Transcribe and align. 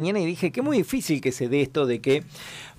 mañana 0.00 0.20
y 0.20 0.26
dije 0.26 0.52
que 0.52 0.62
muy 0.62 0.76
difícil 0.76 1.20
que 1.20 1.32
se 1.32 1.48
dé 1.48 1.60
esto 1.60 1.84
de 1.84 2.00
que 2.00 2.22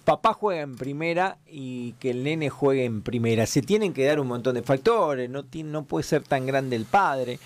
papá 0.06 0.32
juega 0.32 0.62
en 0.62 0.78
primera 0.78 1.38
y 1.46 1.92
que 2.00 2.12
el 2.12 2.24
nene 2.24 2.50
juegue 2.50 2.86
en 2.86 3.02
primera. 3.02 3.46
Se 3.46 3.62
tienen 3.62 3.92
que 3.92 4.06
dar 4.06 4.22
un 4.22 4.28
montón 4.28 4.56
de 4.56 4.64
factores, 4.64 5.30
no, 5.30 5.44
no 5.66 5.84
puede 5.84 6.04
ser 6.04 6.24
tan 6.24 6.46
grande 6.46 6.78
el 6.78 6.86
padre. 6.86 7.38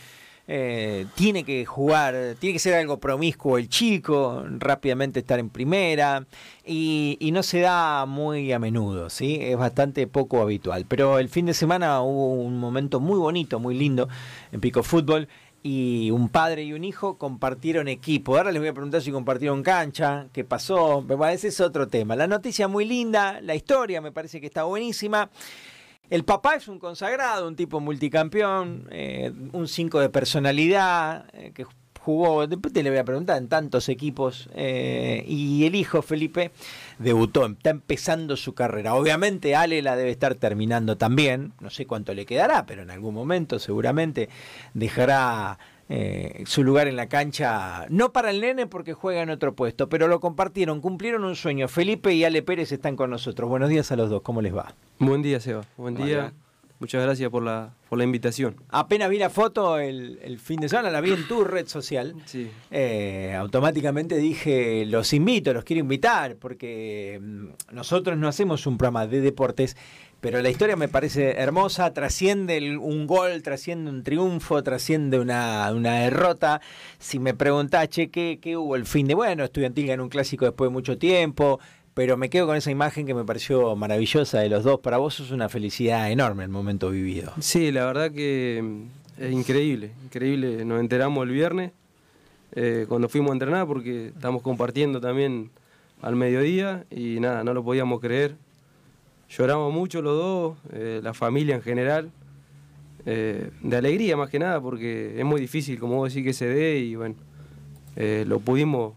Eh, 0.47 1.07
tiene 1.15 1.43
que 1.43 1.65
jugar, 1.65 2.35
tiene 2.37 2.53
que 2.53 2.59
ser 2.59 2.75
algo 2.75 2.99
promiscuo 2.99 3.57
el 3.57 3.67
chico, 3.67 4.45
rápidamente 4.59 5.21
estar 5.21 5.39
en 5.39 5.49
primera 5.49 6.27
y, 6.65 7.17
y, 7.19 7.31
no 7.31 7.43
se 7.43 7.61
da 7.61 8.05
muy 8.05 8.51
a 8.51 8.59
menudo, 8.59 9.09
¿sí? 9.09 9.39
es 9.41 9.57
bastante 9.57 10.05
poco 10.05 10.41
habitual. 10.41 10.85
Pero 10.87 11.17
el 11.17 11.29
fin 11.29 11.47
de 11.47 11.55
semana 11.55 12.01
hubo 12.01 12.35
un 12.35 12.59
momento 12.59 12.99
muy 12.99 13.17
bonito, 13.17 13.59
muy 13.59 13.73
lindo 13.73 14.07
en 14.51 14.59
Pico 14.59 14.83
Fútbol 14.83 15.29
y 15.63 16.11
un 16.11 16.27
padre 16.27 16.63
y 16.63 16.73
un 16.73 16.83
hijo 16.83 17.17
compartieron 17.17 17.87
equipo. 17.87 18.35
Ahora 18.35 18.51
les 18.51 18.61
voy 18.61 18.67
a 18.67 18.73
preguntar 18.73 19.01
si 19.01 19.11
compartieron 19.11 19.63
cancha, 19.63 20.27
qué 20.33 20.43
pasó, 20.43 21.05
ese 21.31 21.47
es 21.47 21.61
otro 21.61 21.87
tema. 21.87 22.17
La 22.17 22.27
noticia 22.27 22.67
muy 22.67 22.83
linda, 22.85 23.39
la 23.41 23.55
historia 23.55 24.01
me 24.01 24.11
parece 24.11 24.41
que 24.41 24.47
está 24.47 24.63
buenísima. 24.63 25.29
El 26.09 26.25
papá 26.25 26.55
es 26.55 26.67
un 26.67 26.79
consagrado, 26.79 27.47
un 27.47 27.55
tipo 27.55 27.79
multicampeón, 27.79 28.87
eh, 28.91 29.31
un 29.53 29.67
5 29.67 30.01
de 30.01 30.09
personalidad, 30.09 31.25
eh, 31.33 31.53
que 31.55 31.65
jugó, 32.03 32.45
después 32.47 32.73
te 32.73 32.83
le 32.83 32.89
voy 32.89 32.99
a 32.99 33.05
preguntar, 33.05 33.37
en 33.37 33.47
tantos 33.47 33.87
equipos. 33.89 34.49
Eh, 34.53 35.23
y 35.27 35.65
el 35.65 35.75
hijo, 35.75 36.01
Felipe, 36.01 36.51
debutó, 36.99 37.45
está 37.45 37.69
empezando 37.69 38.35
su 38.35 38.53
carrera. 38.53 38.95
Obviamente 38.95 39.55
Ale 39.55 39.81
la 39.81 39.95
debe 39.95 40.11
estar 40.11 40.35
terminando 40.35 40.97
también, 40.97 41.53
no 41.61 41.69
sé 41.69 41.85
cuánto 41.85 42.13
le 42.13 42.25
quedará, 42.25 42.65
pero 42.65 42.83
en 42.83 42.91
algún 42.91 43.13
momento 43.13 43.57
seguramente 43.57 44.29
dejará 44.73 45.57
eh, 45.89 46.43
su 46.45 46.63
lugar 46.63 46.87
en 46.87 46.95
la 46.95 47.07
cancha, 47.07 47.85
no 47.89 48.11
para 48.11 48.31
el 48.31 48.41
nene 48.41 48.67
porque 48.67 48.93
juega 48.93 49.21
en 49.21 49.29
otro 49.29 49.55
puesto, 49.55 49.87
pero 49.87 50.07
lo 50.07 50.19
compartieron, 50.19 50.81
cumplieron 50.81 51.23
un 51.23 51.35
sueño. 51.35 51.67
Felipe 51.67 52.13
y 52.13 52.25
Ale 52.25 52.41
Pérez 52.41 52.71
están 52.71 52.95
con 52.95 53.09
nosotros. 53.09 53.49
Buenos 53.49 53.69
días 53.69 53.91
a 53.91 53.95
los 53.95 54.09
dos, 54.09 54.21
¿cómo 54.21 54.41
les 54.41 54.55
va? 54.55 54.75
Buen 54.99 55.21
día, 55.21 55.39
Seba. 55.39 55.63
Buen 55.77 55.95
día. 55.95 56.33
Muchas 56.83 57.01
gracias 57.01 57.29
por 57.29 57.43
la, 57.43 57.73
por 57.87 57.97
la 57.97 58.03
invitación. 58.03 58.57
Apenas 58.67 59.09
vi 59.09 59.17
la 59.17 59.29
foto 59.29 59.79
el, 59.79 60.37
fin 60.37 60.59
de 60.59 60.67
semana, 60.67 60.91
la 60.91 60.99
vi 60.99 61.13
en 61.13 61.25
tu 61.29 61.45
red 61.45 61.65
social. 61.65 62.13
Sí. 62.25 62.51
Eh, 62.71 63.33
automáticamente 63.39 64.17
dije, 64.17 64.85
los 64.85 65.13
invito, 65.13 65.53
los 65.53 65.63
quiero 65.63 65.79
invitar, 65.79 66.35
porque 66.35 67.21
mm, 67.21 67.45
nosotros 67.71 68.17
no 68.17 68.27
hacemos 68.27 68.67
un 68.67 68.77
programa 68.77 69.07
de 69.07 69.21
deportes, 69.21 69.77
pero 70.19 70.41
la 70.41 70.49
historia 70.49 70.75
me 70.75 70.89
parece 70.89 71.37
hermosa, 71.37 71.93
trasciende 71.93 72.77
un 72.77 73.07
gol, 73.07 73.41
trasciende 73.43 73.89
un 73.89 74.03
triunfo, 74.03 74.61
trasciende 74.61 75.21
una, 75.21 75.71
una 75.71 76.01
derrota. 76.01 76.59
Si 76.99 77.17
me 77.17 77.33
preguntás, 77.33 77.87
che, 77.87 78.09
¿qué, 78.09 78.39
¿qué 78.41 78.57
hubo 78.57 78.75
el 78.75 78.85
fin 78.85 79.07
de? 79.07 79.13
Bueno, 79.13 79.45
Estudiantil 79.45 79.87
ganó 79.87 80.03
un 80.03 80.09
clásico 80.09 80.43
después 80.43 80.69
de 80.69 80.73
mucho 80.73 80.97
tiempo, 80.97 81.61
pero 81.93 82.17
me 82.17 82.29
quedo 82.29 82.47
con 82.47 82.55
esa 82.55 82.71
imagen 82.71 83.05
que 83.05 83.13
me 83.13 83.23
pareció 83.23 83.75
maravillosa 83.75 84.39
de 84.39 84.49
los 84.49 84.63
dos. 84.63 84.79
Para 84.79 84.97
vos 84.97 85.19
es 85.19 85.31
una 85.31 85.49
felicidad 85.49 86.11
enorme 86.11 86.43
el 86.43 86.49
momento 86.49 86.89
vivido. 86.89 87.33
Sí, 87.39 87.71
la 87.71 87.85
verdad 87.85 88.11
que 88.11 88.63
es 89.17 89.31
increíble, 89.31 89.91
increíble. 90.03 90.65
Nos 90.65 90.79
enteramos 90.79 91.23
el 91.27 91.33
viernes 91.33 91.71
eh, 92.55 92.85
cuando 92.87 93.09
fuimos 93.09 93.29
a 93.31 93.33
entrenar 93.33 93.67
porque 93.67 94.07
estamos 94.07 94.41
compartiendo 94.41 94.99
también 94.99 95.51
al 96.01 96.15
mediodía 96.15 96.85
y 96.89 97.19
nada, 97.19 97.43
no 97.43 97.53
lo 97.53 97.63
podíamos 97.63 97.99
creer. 97.99 98.35
Lloramos 99.29 99.73
mucho 99.73 100.01
los 100.01 100.17
dos, 100.17 100.57
eh, 100.71 100.99
la 101.03 101.13
familia 101.13 101.55
en 101.55 101.61
general, 101.61 102.11
eh, 103.05 103.49
de 103.61 103.77
alegría 103.77 104.17
más 104.17 104.29
que 104.29 104.39
nada 104.39 104.61
porque 104.61 105.19
es 105.19 105.25
muy 105.25 105.41
difícil, 105.41 105.79
como 105.79 105.95
vos 105.97 106.13
decís, 106.13 106.25
que 106.25 106.33
se 106.33 106.47
dé 106.47 106.79
y 106.79 106.95
bueno, 106.95 107.15
lo 107.95 108.39
pudimos 108.39 108.93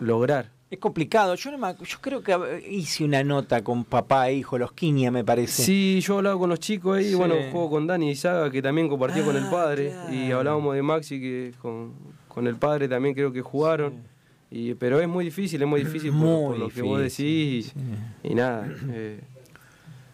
lograr. 0.00 0.55
Es 0.68 0.80
complicado. 0.80 1.36
Yo, 1.36 1.50
yo 1.52 1.98
creo 2.00 2.22
que 2.22 2.66
hice 2.68 3.04
una 3.04 3.22
nota 3.22 3.62
con 3.62 3.84
papá 3.84 4.30
e 4.30 4.34
hijo, 4.34 4.58
los 4.58 4.72
Quiña, 4.72 5.12
me 5.12 5.22
parece. 5.22 5.62
Sí, 5.62 6.00
yo 6.00 6.16
hablaba 6.16 6.36
con 6.38 6.50
los 6.50 6.58
chicos 6.58 6.98
ahí, 6.98 7.14
bueno, 7.14 7.36
juego 7.52 7.70
con 7.70 7.86
Dani 7.86 8.10
y 8.10 8.16
Saga, 8.16 8.50
que 8.50 8.60
también 8.60 8.88
compartió 8.88 9.24
con 9.24 9.36
el 9.36 9.44
ah, 9.44 9.50
padre. 9.50 9.94
Y 10.10 10.32
hablábamos 10.32 10.74
de 10.74 10.82
Maxi, 10.82 11.20
que 11.20 11.52
con, 11.62 11.94
el 12.44 12.56
padre 12.56 12.88
también 12.88 13.14
creo 13.14 13.32
que 13.32 13.42
jugaron. 13.42 14.02
Y, 14.50 14.74
pero 14.74 15.00
es 15.00 15.06
muy 15.06 15.24
difícil, 15.24 15.62
es 15.62 15.68
muy 15.68 15.84
difícil 15.84 16.12
por, 16.12 16.58
lo 16.58 16.68
que 16.68 16.82
vos 16.82 17.00
decís. 17.00 17.72
Y, 18.24 18.34
nada. 18.34 18.68
Eh, 18.90 19.20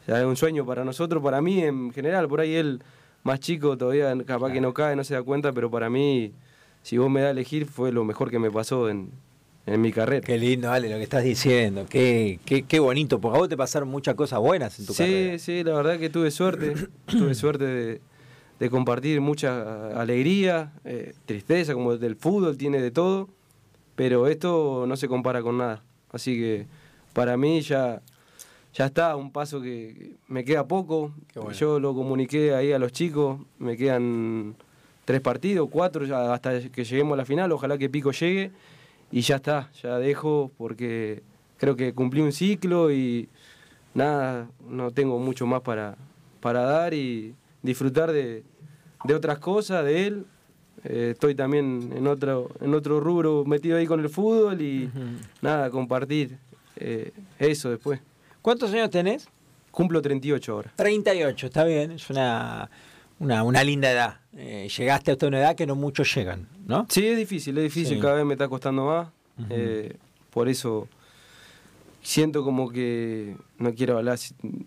es 0.06 0.24
un 0.24 0.36
sueño 0.36 0.66
para 0.66 0.84
nosotros, 0.84 1.22
para 1.22 1.40
mí 1.40 1.62
en 1.62 1.92
general. 1.92 2.28
Por 2.28 2.40
ahí 2.40 2.54
él, 2.54 2.82
más 3.22 3.40
chico, 3.40 3.78
todavía 3.78 4.14
capaz 4.26 4.52
que 4.52 4.60
no 4.60 4.74
cae, 4.74 4.96
no 4.96 5.04
se 5.04 5.14
da 5.14 5.22
cuenta, 5.22 5.50
pero 5.52 5.70
para 5.70 5.88
mí, 5.88 6.34
si 6.82 6.98
vos 6.98 7.08
me 7.08 7.22
das 7.22 7.28
a 7.28 7.30
elegir, 7.30 7.64
fue 7.64 7.90
lo 7.90 8.04
mejor 8.04 8.30
que 8.30 8.38
me 8.38 8.50
pasó 8.50 8.90
en 8.90 9.12
en 9.66 9.80
mi 9.80 9.92
carrera. 9.92 10.24
Qué 10.24 10.38
lindo, 10.38 10.70
Ale, 10.70 10.88
lo 10.88 10.96
que 10.96 11.02
estás 11.02 11.24
diciendo. 11.24 11.86
Qué, 11.88 12.40
qué, 12.44 12.62
qué 12.64 12.80
bonito, 12.80 13.20
porque 13.20 13.36
a 13.36 13.40
vos 13.40 13.48
te 13.48 13.56
pasaron 13.56 13.88
muchas 13.88 14.14
cosas 14.14 14.40
buenas 14.40 14.78
en 14.78 14.86
tu 14.86 14.94
carrera. 14.94 15.38
Sí, 15.38 15.44
sí, 15.44 15.64
la 15.64 15.74
verdad 15.74 15.98
que 15.98 16.10
tuve 16.10 16.30
suerte. 16.30 16.74
tuve 17.06 17.34
suerte 17.34 18.00
de, 18.58 18.70
compartir 18.70 19.20
mucha 19.20 20.00
alegría, 20.00 20.72
eh, 20.84 21.14
tristeza, 21.26 21.74
como 21.74 21.96
del 21.96 22.16
fútbol, 22.16 22.56
tiene 22.56 22.80
de 22.80 22.90
todo. 22.90 23.28
Pero 23.96 24.26
esto 24.28 24.84
no 24.86 24.96
se 24.96 25.08
compara 25.08 25.42
con 25.42 25.58
nada. 25.58 25.82
Así 26.12 26.36
que 26.36 26.66
para 27.12 27.36
mí 27.36 27.60
ya, 27.60 28.00
ya 28.72 28.86
está, 28.86 29.16
un 29.16 29.32
paso 29.32 29.60
que 29.60 30.14
me 30.28 30.44
queda 30.44 30.66
poco. 30.66 31.12
Yo 31.58 31.80
lo 31.80 31.94
comuniqué 31.94 32.54
ahí 32.54 32.72
a 32.72 32.78
los 32.78 32.92
chicos, 32.92 33.40
me 33.58 33.76
quedan 33.76 34.54
tres 35.04 35.20
partidos, 35.20 35.68
cuatro, 35.70 36.04
hasta 36.32 36.60
que 36.70 36.84
lleguemos 36.84 37.14
a 37.14 37.16
la 37.16 37.24
final. 37.24 37.52
Ojalá 37.52 37.76
que 37.76 37.90
Pico 37.90 38.12
llegue 38.12 38.52
y 39.12 39.20
ya 39.20 39.36
está, 39.36 39.70
ya 39.82 39.98
dejo 39.98 40.50
porque 40.56 41.22
creo 41.58 41.76
que 41.76 41.92
cumplí 41.92 42.22
un 42.22 42.32
ciclo 42.32 42.90
y 42.90 43.28
nada, 43.94 44.48
no 44.66 44.90
tengo 44.90 45.18
mucho 45.18 45.46
más 45.46 45.60
para, 45.60 45.96
para 46.40 46.62
dar 46.62 46.94
y 46.94 47.34
disfrutar 47.62 48.10
de, 48.10 48.42
otras 49.14 49.38
cosas, 49.38 49.84
de 49.84 50.06
él. 50.06 50.26
Eh, 50.84 51.10
estoy 51.12 51.34
también 51.34 51.92
en 51.94 52.06
otro, 52.08 52.50
en 52.60 52.74
otro 52.74 52.98
rubro 52.98 53.44
metido 53.44 53.76
ahí 53.76 53.86
con 53.86 54.00
el 54.00 54.08
fútbol 54.08 54.60
y 54.60 54.90
nada, 55.42 55.70
compartir 55.70 56.38
eh, 56.76 57.12
eso 57.38 57.70
después. 57.70 58.00
¿Cuántos 58.40 58.72
años 58.72 58.90
tenés? 58.90 59.28
Cumplo 59.70 60.02
38 60.02 60.52
ahora. 60.52 60.72
38, 60.74 61.46
está 61.46 61.64
bien, 61.64 61.92
es 61.92 62.10
una 62.10 62.68
una, 63.22 63.44
una 63.44 63.62
linda 63.62 63.90
edad. 63.90 64.16
Eh, 64.36 64.68
llegaste 64.76 65.12
hasta 65.12 65.26
una 65.28 65.38
edad 65.38 65.54
que 65.54 65.64
no 65.64 65.76
muchos 65.76 66.12
llegan, 66.14 66.48
¿no? 66.66 66.86
Sí, 66.90 67.06
es 67.06 67.16
difícil, 67.16 67.56
es 67.58 67.64
difícil, 67.64 68.00
cada 68.00 68.14
vez 68.14 68.24
me 68.24 68.34
está 68.34 68.48
costando 68.48 68.86
más. 68.86 69.08
Eh, 69.48 69.96
por 70.30 70.48
eso 70.48 70.88
siento 72.02 72.42
como 72.42 72.70
que, 72.70 73.36
no 73.58 73.74
quiero 73.74 73.98
hablar 73.98 74.18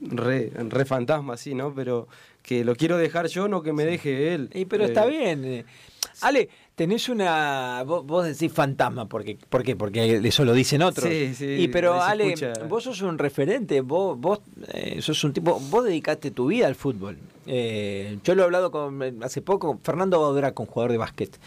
re, 0.02 0.52
re 0.56 0.86
fantasma 0.86 1.34
así, 1.34 1.54
¿no? 1.54 1.74
Pero 1.76 2.08
que 2.42 2.64
lo 2.64 2.76
quiero 2.76 2.98
dejar 2.98 3.28
yo, 3.28 3.50
no 3.50 3.62
que 3.62 3.74
me 3.74 3.84
deje 3.84 4.34
él. 4.34 4.50
Y 4.54 4.66
pero 4.66 4.86
está 4.86 5.06
eh, 5.06 5.10
bien. 5.10 5.66
Ale, 6.22 6.50
tenés 6.76 7.10
una. 7.10 7.84
Vos, 7.84 8.26
decís 8.26 8.52
fantasma, 8.52 9.08
porque, 9.08 9.38
¿por 9.50 9.64
qué? 9.64 9.76
Porque 9.76 10.22
eso 10.24 10.46
lo 10.46 10.54
dicen 10.54 10.82
otros. 10.82 11.10
Sí, 11.10 11.34
sí. 11.34 11.46
Y 11.46 11.68
pero, 11.70 12.02
Ale, 12.02 12.36
vos 12.70 12.84
sos 12.84 13.02
un 13.02 13.18
referente, 13.18 13.82
vos, 13.82 14.20
vos 14.20 14.42
sos 15.00 15.24
un 15.24 15.34
tipo. 15.34 15.60
Vos 15.60 15.86
dedicaste 15.86 16.32
tu 16.32 16.48
vida 16.48 16.68
al 16.68 16.76
fútbol. 16.76 17.18
Eh, 17.48 18.18
yo 18.24 18.36
lo 18.36 18.42
he 18.42 18.46
hablado 18.46 18.72
con, 18.72 19.24
hace 19.24 19.42
poco, 19.42 19.80
Fernando 19.84 20.20
Baudra, 20.20 20.54
con 20.54 20.66
jugador 20.66 20.92
de 20.92 20.98
básquet. 20.98 21.40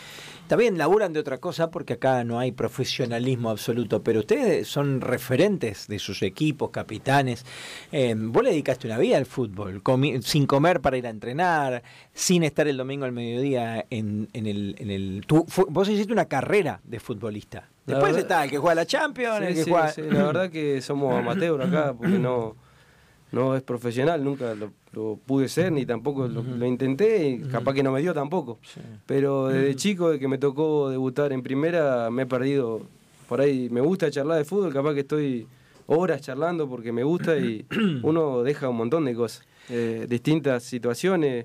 También 0.48 0.78
laburan 0.78 1.12
de 1.12 1.20
otra 1.20 1.38
cosa 1.38 1.70
porque 1.70 1.92
acá 1.92 2.24
no 2.24 2.38
hay 2.38 2.52
profesionalismo 2.52 3.50
absoluto, 3.50 4.02
pero 4.02 4.20
ustedes 4.20 4.66
son 4.66 5.02
referentes 5.02 5.86
de 5.86 5.98
sus 5.98 6.22
equipos, 6.22 6.70
capitanes. 6.70 7.44
Eh, 7.92 8.14
vos 8.16 8.42
le 8.42 8.50
dedicaste 8.50 8.86
una 8.86 8.96
vida 8.96 9.18
al 9.18 9.26
fútbol, 9.26 9.82
sin 10.22 10.46
comer 10.46 10.80
para 10.80 10.96
ir 10.96 11.06
a 11.06 11.10
entrenar, 11.10 11.82
sin 12.14 12.44
estar 12.44 12.66
el 12.66 12.78
domingo 12.78 13.04
al 13.04 13.12
mediodía 13.12 13.84
en, 13.90 14.28
el... 14.32 14.74
En 14.78 14.90
el 14.90 15.24
vos 15.68 15.88
hiciste 15.88 16.12
una 16.12 16.24
carrera 16.24 16.80
de 16.82 16.98
futbolista. 16.98 17.68
Después 17.84 18.16
está 18.16 18.44
el 18.44 18.50
que 18.50 18.58
juega 18.58 18.74
la 18.74 18.86
Champions, 18.86 19.42
el 19.42 19.54
que 19.54 19.64
juega... 19.64 19.92
la 19.96 20.24
verdad 20.24 20.50
que 20.50 20.80
somos 20.80 21.14
amateur 21.14 21.60
acá 21.62 21.94
porque 21.94 22.18
no 22.18 22.56
no 23.30 23.54
es 23.54 23.62
profesional, 23.62 24.24
nunca 24.24 24.54
lo, 24.54 24.72
pude 25.26 25.48
ser, 25.48 25.72
ni 25.72 25.84
tampoco 25.84 26.26
lo, 26.28 26.66
intenté, 26.66 27.28
y 27.28 27.38
capaz 27.40 27.74
que 27.74 27.82
no 27.82 27.92
me 27.92 28.00
dio 28.00 28.14
tampoco. 28.14 28.58
Pero 29.06 29.48
desde 29.48 29.76
chico, 29.76 30.10
de 30.10 30.18
que 30.18 30.28
me 30.28 30.38
tocó 30.38 30.90
debutar 30.90 31.32
en 31.32 31.42
primera, 31.42 32.10
me 32.10 32.22
he 32.22 32.26
perdido. 32.26 32.82
Por 33.28 33.40
ahí 33.40 33.68
me 33.70 33.80
gusta 33.80 34.10
charlar 34.10 34.38
de 34.38 34.44
fútbol, 34.44 34.72
capaz 34.72 34.94
que 34.94 35.00
estoy 35.00 35.46
horas 35.86 36.22
charlando 36.22 36.68
porque 36.68 36.92
me 36.92 37.02
gusta 37.02 37.36
y 37.36 37.66
uno 38.02 38.42
deja 38.42 38.68
un 38.68 38.76
montón 38.76 39.04
de 39.04 39.14
cosas. 39.14 39.46
Eh, 39.68 40.06
distintas 40.08 40.62
situaciones, 40.62 41.44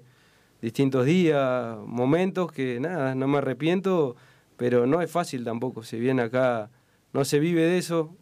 distintos 0.62 1.06
días, 1.06 1.78
momentos 1.86 2.52
que 2.52 2.80
nada, 2.80 3.16
no 3.16 3.28
me 3.28 3.40
arrepiento, 3.40 4.16
pero 4.56 4.88
no 4.88 5.02
es 5.02 5.12
fácil 5.12 5.44
tampoco. 5.44 5.84
Si 5.84 6.00
bien 6.00 6.22
acá 6.22 6.70
no 7.12 7.26
se 7.26 7.40
vive 7.40 7.64
de 7.64 7.78
eso, 7.78 8.16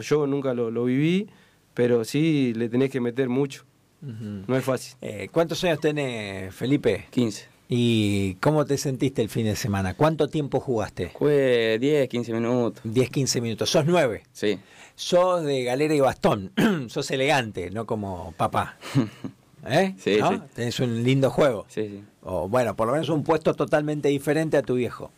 yo 0.00 0.26
nunca 0.26 0.52
lo, 0.52 0.70
lo 0.70 0.84
viví 0.84 1.28
pero 1.76 2.06
sí 2.06 2.54
le 2.54 2.70
tenés 2.70 2.90
que 2.90 3.02
meter 3.02 3.28
mucho. 3.28 3.66
No 4.00 4.56
es 4.56 4.64
fácil. 4.64 4.94
Eh, 5.00 5.28
¿Cuántos 5.32 5.62
años 5.64 5.80
tenés, 5.80 6.54
Felipe? 6.54 7.06
15. 7.10 7.48
¿Y 7.68 8.34
cómo 8.34 8.64
te 8.64 8.78
sentiste 8.78 9.22
el 9.22 9.28
fin 9.28 9.44
de 9.46 9.56
semana? 9.56 9.94
¿Cuánto 9.94 10.28
tiempo 10.28 10.60
jugaste? 10.60 11.10
Jugué 11.14 11.78
10, 11.80 12.08
15 12.08 12.32
minutos. 12.32 12.80
10, 12.84 13.10
15 13.10 13.40
minutos. 13.40 13.70
¿Sos 13.70 13.84
nueve? 13.86 14.22
Sí. 14.32 14.60
Sos 14.94 15.44
de 15.44 15.64
galera 15.64 15.94
y 15.94 16.00
bastón. 16.00 16.52
Sos 16.88 17.10
elegante, 17.10 17.70
no 17.70 17.84
como 17.86 18.32
papá. 18.36 18.76
¿Eh? 19.68 19.94
Sí, 19.98 20.18
¿No? 20.20 20.30
sí. 20.30 20.40
Tenés 20.54 20.78
un 20.78 21.02
lindo 21.02 21.28
juego. 21.30 21.66
Sí, 21.68 21.88
sí. 21.88 22.04
O 22.22 22.48
bueno, 22.48 22.76
por 22.76 22.86
lo 22.86 22.92
menos 22.92 23.08
un 23.08 23.24
puesto 23.24 23.52
totalmente 23.54 24.08
diferente 24.08 24.56
a 24.56 24.62
tu 24.62 24.74
viejo. 24.74 25.10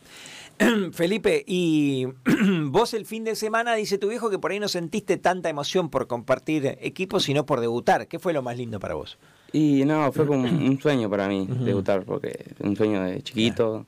Felipe, 0.93 1.45
y 1.47 2.07
vos 2.67 2.95
el 2.95 3.07
fin 3.07 3.25
de 3.25 3.35
semana, 3.37 3.75
dice 3.75 3.99
tu 3.99 4.09
viejo, 4.09 4.31
que 4.31 4.39
por 4.39 4.51
ahí 4.51 4.61
no 4.61 4.69
sentiste 4.69 5.17
tanta 5.17 5.49
emoción 5.49 5.89
por 5.89 6.07
compartir 6.07 6.79
equipos, 6.81 7.25
sino 7.25 7.47
por 7.47 7.61
debutar. 7.61 8.09
¿Qué 8.09 8.19
fue 8.19 8.33
lo 8.33 8.43
más 8.43 8.57
lindo 8.57 8.81
para 8.81 8.95
vos? 8.95 9.19
Y 9.53 9.85
no, 9.85 10.13
fue 10.13 10.27
como 10.27 10.43
un 10.43 10.79
sueño 10.83 11.09
para 11.09 11.29
mí 11.29 11.47
debutar, 11.47 12.05
porque 12.05 12.53
un 12.61 12.77
sueño 12.77 13.03
de 13.03 13.23
chiquito. 13.23 13.87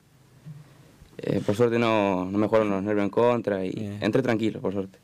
Eh, 1.18 1.42
por 1.44 1.54
suerte 1.54 1.78
no, 1.78 2.24
no 2.24 2.38
me 2.38 2.46
jugaron 2.46 2.70
los 2.70 2.82
nervios 2.82 3.04
en 3.04 3.10
contra 3.10 3.64
y 3.64 3.98
entré 4.00 4.22
tranquilo, 4.22 4.60
por 4.60 4.72
suerte. 4.72 4.98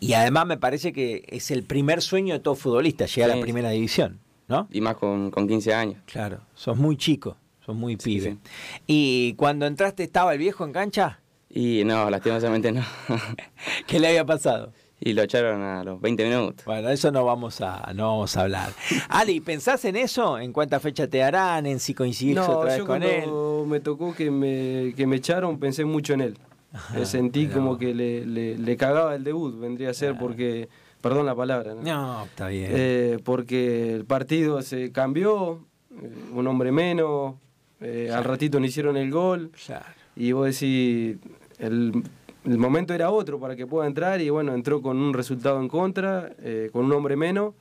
Y 0.00 0.12
además 0.12 0.46
me 0.46 0.58
parece 0.58 0.92
que 0.92 1.24
es 1.28 1.50
el 1.50 1.62
primer 1.62 2.02
sueño 2.02 2.34
de 2.34 2.40
todo 2.40 2.54
futbolista, 2.54 3.06
llegar 3.06 3.30
a 3.30 3.36
la 3.36 3.40
primera 3.40 3.70
división, 3.70 4.18
¿no? 4.48 4.68
Y 4.70 4.80
más 4.80 4.96
con, 4.96 5.30
con 5.30 5.48
15 5.48 5.72
años. 5.72 6.02
Claro, 6.04 6.40
sos 6.54 6.76
muy 6.76 6.96
chico, 6.96 7.36
sos 7.64 7.74
muy 7.74 7.94
Sí, 7.94 7.98
pibe. 8.20 8.30
sí. 8.32 8.38
¿Y 8.86 9.34
cuando 9.34 9.66
entraste 9.66 10.02
estaba 10.04 10.32
el 10.32 10.38
viejo 10.38 10.64
en 10.64 10.72
cancha? 10.72 11.20
Y 11.50 11.84
no, 11.84 12.10
lastimosamente 12.10 12.72
no. 12.72 12.82
¿Qué 13.86 13.98
le 14.00 14.08
había 14.08 14.24
pasado? 14.24 14.72
y 15.00 15.12
lo 15.12 15.22
echaron 15.22 15.60
a 15.60 15.84
los 15.84 16.00
20 16.00 16.24
minutos. 16.24 16.64
Bueno, 16.64 16.88
eso 16.88 17.10
no 17.12 17.26
vamos 17.26 17.60
a, 17.60 17.92
no 17.94 18.08
vamos 18.12 18.34
a 18.38 18.42
hablar. 18.42 18.70
Ali, 19.10 19.40
¿pensás 19.40 19.84
en 19.84 19.96
eso? 19.96 20.38
¿En 20.38 20.50
cuánta 20.50 20.80
fecha 20.80 21.06
te 21.08 21.22
harán? 21.22 21.66
¿En 21.66 21.78
si 21.78 21.92
coincidís 21.92 22.36
No, 22.36 22.48
otra 22.48 22.70
vez 22.70 22.78
yo 22.78 22.86
con 22.86 23.02
él? 23.02 23.24
cuando 23.24 23.66
me 23.68 23.80
tocó 23.80 24.14
que 24.14 24.30
me, 24.30 24.94
que 24.96 25.06
me 25.06 25.16
echaron 25.16 25.58
pensé 25.58 25.84
mucho 25.84 26.14
en 26.14 26.22
él. 26.22 26.38
Me 26.94 27.04
sentí 27.04 27.48
como 27.48 27.76
que 27.76 27.92
le, 27.94 28.24
le- 28.24 28.56
le 28.56 28.76
cagaba 28.78 29.14
el 29.14 29.24
debut, 29.24 29.58
vendría 29.60 29.90
a 29.90 29.94
ser 29.94 30.16
porque, 30.18 30.68
perdón 31.02 31.26
la 31.26 31.34
palabra, 31.34 31.74
¿no? 31.74 31.82
No, 31.82 32.24
está 32.24 32.48
bien. 32.48 32.70
Eh, 32.72 33.18
porque 33.22 33.94
el 33.94 34.06
partido 34.06 34.62
se 34.62 34.90
cambió, 34.90 35.66
eh, 35.90 36.10
un 36.32 36.46
hombre 36.46 36.72
menos, 36.72 37.34
eh, 37.80 38.10
al 38.12 38.24
ratito 38.24 38.58
no 38.60 38.66
hicieron 38.66 38.96
el 38.96 39.10
gol 39.10 39.50
Claro. 39.66 39.84
y 40.16 40.32
vos 40.32 40.46
decís, 40.46 41.16
el, 41.58 42.02
el 42.44 42.58
momento 42.58 42.94
era 42.94 43.10
otro 43.10 43.38
para 43.40 43.56
que 43.56 43.66
pueda 43.66 43.86
entrar 43.86 44.20
y 44.20 44.30
bueno, 44.30 44.54
entró 44.54 44.80
con 44.82 44.96
un 44.98 45.12
resultado 45.14 45.60
en 45.60 45.68
contra, 45.68 46.32
eh, 46.42 46.70
con 46.72 46.84
un 46.86 46.92
hombre 46.92 47.16
menos, 47.16 47.54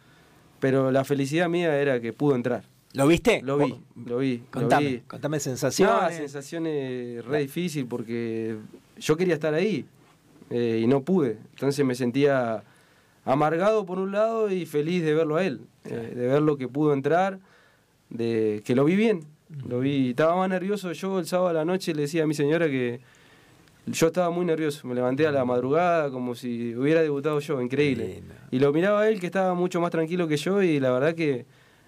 pero 0.59 0.91
la 0.91 1.03
felicidad 1.03 1.49
mía 1.49 1.77
era 1.79 1.99
que 1.99 2.13
pudo 2.13 2.35
entrar. 2.35 2.63
¿Lo 2.93 3.07
viste? 3.07 3.41
Lo 3.41 3.57
vi, 3.57 3.75
lo 4.05 4.19
vi. 4.19 4.37
lo 4.37 4.51
Contame, 4.51 4.87
vi. 4.87 4.99
contame 5.07 5.37
No, 5.37 5.41
sensaciones. 5.41 6.15
sensaciones 6.15 7.25
re 7.25 7.39
difícil 7.39 7.87
porque 7.87 8.55
yo 8.99 9.17
quería 9.17 9.33
estar 9.33 9.53
ahí 9.55 9.85
eh, 10.51 10.79
y 10.83 10.85
no 10.87 11.01
pude. 11.01 11.37
Entonces 11.53 11.83
me 11.83 11.95
sentía 11.95 12.63
amargado 13.25 13.85
por 13.87 13.97
un 13.97 14.11
lado 14.11 14.51
y 14.51 14.65
feliz 14.67 15.01
de 15.03 15.15
verlo 15.15 15.37
a 15.37 15.43
él, 15.43 15.61
eh, 15.85 16.13
de 16.15 16.27
ver 16.27 16.43
lo 16.43 16.55
que 16.57 16.67
pudo 16.67 16.93
entrar, 16.93 17.39
de 18.11 18.61
que 18.63 18.75
lo 18.75 18.85
vi 18.85 18.95
bien. 18.95 19.21
Lo 19.67 19.79
vi, 19.79 20.11
estaba 20.11 20.35
más 20.35 20.49
nervioso. 20.49 20.91
Yo 20.91 21.19
el 21.19 21.25
sábado 21.25 21.49
a 21.49 21.53
la 21.53 21.65
noche 21.65 21.93
le 21.93 22.03
decía 22.03 22.23
a 22.23 22.27
mi 22.27 22.33
señora 22.33 22.67
que 22.67 22.99
yo 23.87 24.07
estaba 24.07 24.29
muy 24.29 24.45
nervioso. 24.45 24.87
Me 24.87 24.95
levanté 24.95 25.27
a 25.27 25.31
la 25.31 25.45
madrugada 25.45 26.09
como 26.09 26.35
si 26.35 26.75
hubiera 26.75 27.01
debutado 27.01 27.39
yo, 27.39 27.61
increíble. 27.61 28.23
Y 28.51 28.59
lo 28.59 28.71
miraba 28.73 29.01
a 29.01 29.09
él 29.09 29.19
que 29.19 29.25
estaba 29.27 29.53
mucho 29.53 29.79
más 29.81 29.91
tranquilo 29.91 30.27
que 30.27 30.37
yo 30.37 30.61
y 30.61 30.79
la 30.79 30.91
verdad 30.91 31.15
que 31.15 31.45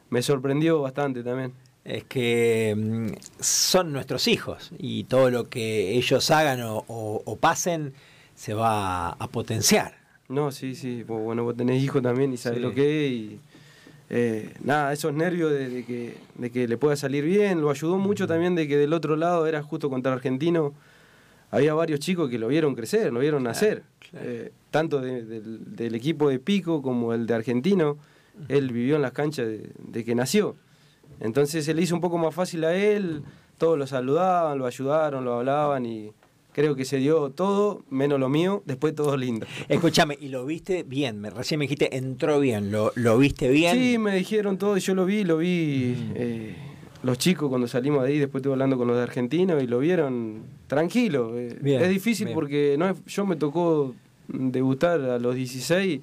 me 0.10 0.22
sorprendió 0.22 0.82
bastante 0.82 1.24
también. 1.24 1.54
Es 1.84 2.04
que 2.06 2.74
mm, 2.76 3.08
son 3.40 3.94
nuestros 3.94 4.28
hijos 4.28 4.72
y 4.78 5.04
todo 5.04 5.30
lo 5.30 5.50
que 5.50 5.92
ellos 5.96 6.32
hagan 6.32 6.62
o, 6.64 6.84
o- 6.88 7.22
o 7.26 7.36
pasen 7.36 7.94
se 8.34 8.54
va 8.54 9.10
a 9.10 9.28
potenciar. 9.28 9.94
No, 10.28 10.52
sí, 10.52 10.74
sí. 10.76 11.04
Bueno, 11.04 11.44
vos 11.44 11.56
tenés 11.56 11.84
hijo 11.84 12.02
también 12.02 12.34
y 12.34 12.38
sabés 12.38 12.58
Sí. 12.58 12.64
lo 12.64 12.74
que 12.74 13.06
es. 13.06 13.12
Y, 13.12 13.40
eh, 14.10 14.54
nada, 14.64 14.94
esos 14.94 15.14
nervios 15.14 15.52
de, 15.52 15.70
de 15.70 15.84
que, 15.86 16.18
de 16.36 16.52
que 16.52 16.68
le 16.68 16.78
pueda 16.78 16.96
salir 16.96 17.24
bien. 17.24 17.62
Lo 17.62 17.70
ayudó 17.70 17.98
mucho 17.98 18.28
también 18.28 18.56
de 18.56 18.68
que 18.68 18.78
del 18.78 18.94
otro 18.94 19.16
lado 19.16 19.48
era 19.48 19.62
justo 19.64 19.90
contra 19.90 20.14
Argentino. 20.14 20.74
Había 21.52 21.74
varios 21.74 22.00
chicos 22.00 22.30
que 22.30 22.38
lo 22.38 22.48
vieron 22.48 22.76
crecer, 22.76 23.12
lo 23.14 23.20
vieron 23.20 23.44
nacer. 23.44 23.84
claro. 24.12 24.26
Eh, 24.30 24.52
tanto 24.72 25.00
de- 25.02 25.24
del, 25.26 25.76
del 25.76 25.96
equipo 25.96 26.30
de 26.30 26.40
Pico 26.40 26.82
como 26.82 27.14
el 27.14 27.26
de 27.28 27.34
Argentino. 27.34 27.98
Él 28.50 28.72
vivió 28.72 28.98
en 28.98 29.02
las 29.02 29.14
canchas 29.14 29.48
de, 29.48 29.70
de 29.78 30.04
que 30.04 30.14
nació. 30.16 30.56
Entonces 31.22 31.64
se 31.64 31.74
le 31.74 31.82
hizo 31.82 31.96
un 31.96 32.02
poco 32.02 32.18
más 32.18 32.36
fácil 32.36 32.66
a 32.66 32.76
él. 32.76 33.24
Todos 33.58 33.78
lo 33.80 33.88
saludaban, 33.88 34.58
lo 34.58 34.66
ayudaron, 34.66 35.24
lo 35.24 35.36
hablaban 35.36 35.86
y 35.86 36.12
creo 36.56 36.74
que 36.74 36.86
se 36.86 36.96
dio 37.00 37.32
todo, 37.32 37.84
menos 37.90 38.18
lo 38.18 38.30
mío, 38.30 38.64
después 38.66 38.96
todo 38.96 39.18
lindo. 39.18 39.46
Escúchame, 39.68 40.18
y 40.22 40.30
lo 40.30 40.46
viste 40.46 40.84
bien, 40.84 41.20
me, 41.20 41.30
recién 41.30 41.60
me 41.60 41.66
dijiste 41.66 41.98
entró 41.98 42.40
bien, 42.40 42.72
lo, 42.72 42.94
lo 42.96 43.18
viste 43.18 43.50
bien. 43.50 43.76
Sí, 43.76 43.98
me 43.98 44.16
dijeron 44.16 44.58
todo, 44.58 44.78
y 44.78 44.80
yo 44.80 44.96
lo 44.96 45.06
vi, 45.06 45.26
lo 45.26 45.38
vi. 45.38 45.96
eh, 46.16 46.56
los 47.04 47.18
chicos 47.18 47.50
cuando 47.50 47.68
salimos 47.68 48.04
de 48.04 48.10
ahí, 48.14 48.20
después 48.20 48.40
estuve 48.40 48.54
hablando 48.54 48.78
con 48.78 48.88
los 48.88 48.96
de 48.96 49.04
Argentinos 49.04 49.62
y 49.62 49.68
lo 49.68 49.80
vieron 49.80 50.44
tranquilo. 50.68 51.38
eh, 51.38 51.58
Bien, 51.62 51.82
es 51.82 51.90
difícil 51.90 52.28
bien. 52.28 52.36
porque 52.36 52.76
no 52.80 52.90
es- 52.90 53.04
yo 53.06 53.26
me 53.26 53.36
tocó 53.36 53.94
debutar 54.30 55.02
a 55.02 55.20
los 55.20 55.36
16 55.36 56.00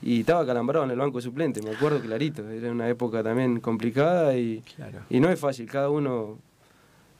y 0.00 0.20
estaba 0.20 0.46
calambrado 0.46 0.84
en 0.84 0.92
el 0.92 0.96
banco 0.98 1.20
suplente, 1.20 1.60
me 1.60 1.70
acuerdo 1.70 2.00
clarito. 2.00 2.48
Era 2.48 2.70
una 2.70 2.88
época 2.88 3.22
también 3.24 3.58
complicada 3.60 4.36
y, 4.38 4.62
Claro. 4.76 5.00
y 5.10 5.18
no 5.18 5.28
es 5.28 5.40
fácil, 5.40 5.66
cada 5.66 5.90
uno 5.90 6.38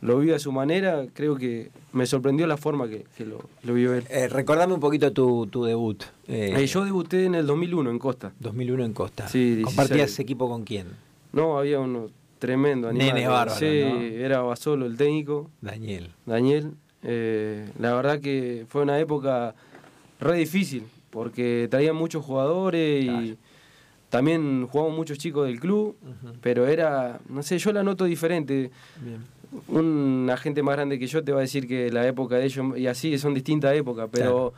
lo 0.01 0.19
vive 0.19 0.35
a 0.35 0.39
su 0.39 0.53
manera. 0.53 1.07
Creo 1.13 1.37
que 1.37 1.71
me 1.93 2.07
sorprendió 2.07 2.47
la 2.47 2.57
forma 2.57 2.89
que, 2.89 3.05
que 3.17 3.25
lo, 3.27 3.39
lo 3.63 3.75
vio 3.75 3.95
él. 3.95 4.05
Eh, 4.11 4.29
recordame 4.29 4.75
un 4.75 4.81
poquito 4.81 5.13
tu, 5.13 5.47
tu 5.47 5.65
debut. 5.65 6.03
Eh, 6.27 6.55
Eh, 6.57 6.67
yo 6.67 6.85
debuté 6.85 7.25
en 7.25 7.35
el 7.35 7.47
2001 7.47 7.91
en 7.91 7.99
Costa. 7.99 8.33
2001 8.41 8.85
en 8.85 8.93
Costa. 8.93 9.29
Sí, 9.29 9.57
16. 9.57 9.65
¿Compartías 9.67 10.19
equipo 10.19 10.49
con 10.49 10.65
quién? 10.65 10.87
No, 11.33 11.59
había 11.59 11.79
uno 11.81 12.09
tremendo 12.39 12.89
animal. 12.89 13.07
Nene 13.15 13.27
bárbaro, 13.29 13.59
Sí, 13.59 13.81
¿no? 13.85 14.01
era 14.01 14.41
Basolo 14.43 14.87
el 14.87 14.97
técnico, 14.97 15.51
Daniel. 15.61 16.11
Daniel. 16.27 16.73
Eh, 17.03 17.69
la 17.79 17.95
verdad 17.95 18.21
que 18.21 18.65
fue 18.69 18.83
una 18.83 18.99
época 18.99 19.55
re 20.21 20.37
difícil, 20.39 20.85
porque 21.11 21.67
traían 21.71 21.97
muchos 21.97 22.25
jugadores 22.25 23.05
y 23.05 23.37
también 24.11 24.67
jugaban 24.69 24.95
muchos 24.97 25.19
chicos 25.19 25.47
del 25.47 25.61
club, 25.61 25.97
pero 26.41 26.67
era, 26.67 27.21
no 27.29 27.43
sé, 27.43 27.59
yo 27.59 27.73
la 27.73 27.83
noto 27.83 28.05
diferente. 28.05 28.71
Bien. 29.01 29.19
Un 29.69 30.29
agente 30.33 30.63
más 30.63 30.77
grande 30.77 30.99
que 30.99 31.07
yo 31.07 31.25
te 31.25 31.33
va 31.33 31.39
a 31.39 31.43
decir 31.43 31.67
que 31.67 31.91
la 31.91 32.07
época 32.07 32.37
de 32.37 32.45
ellos, 32.45 32.77
y 32.79 32.87
así 32.87 33.17
son 33.19 33.33
distintas 33.35 33.75
épocas, 33.75 34.09
pero 34.13 34.51
Claro. 34.51 34.55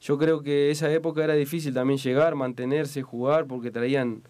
yo 0.00 0.18
creo 0.18 0.40
que 0.42 0.70
esa 0.70 0.90
época 0.92 1.22
era 1.24 1.34
difícil 1.34 1.74
también 1.74 1.98
llegar, 1.98 2.34
mantenerse, 2.36 3.02
jugar, 3.02 3.46
porque 3.46 3.70
traían, 3.70 4.22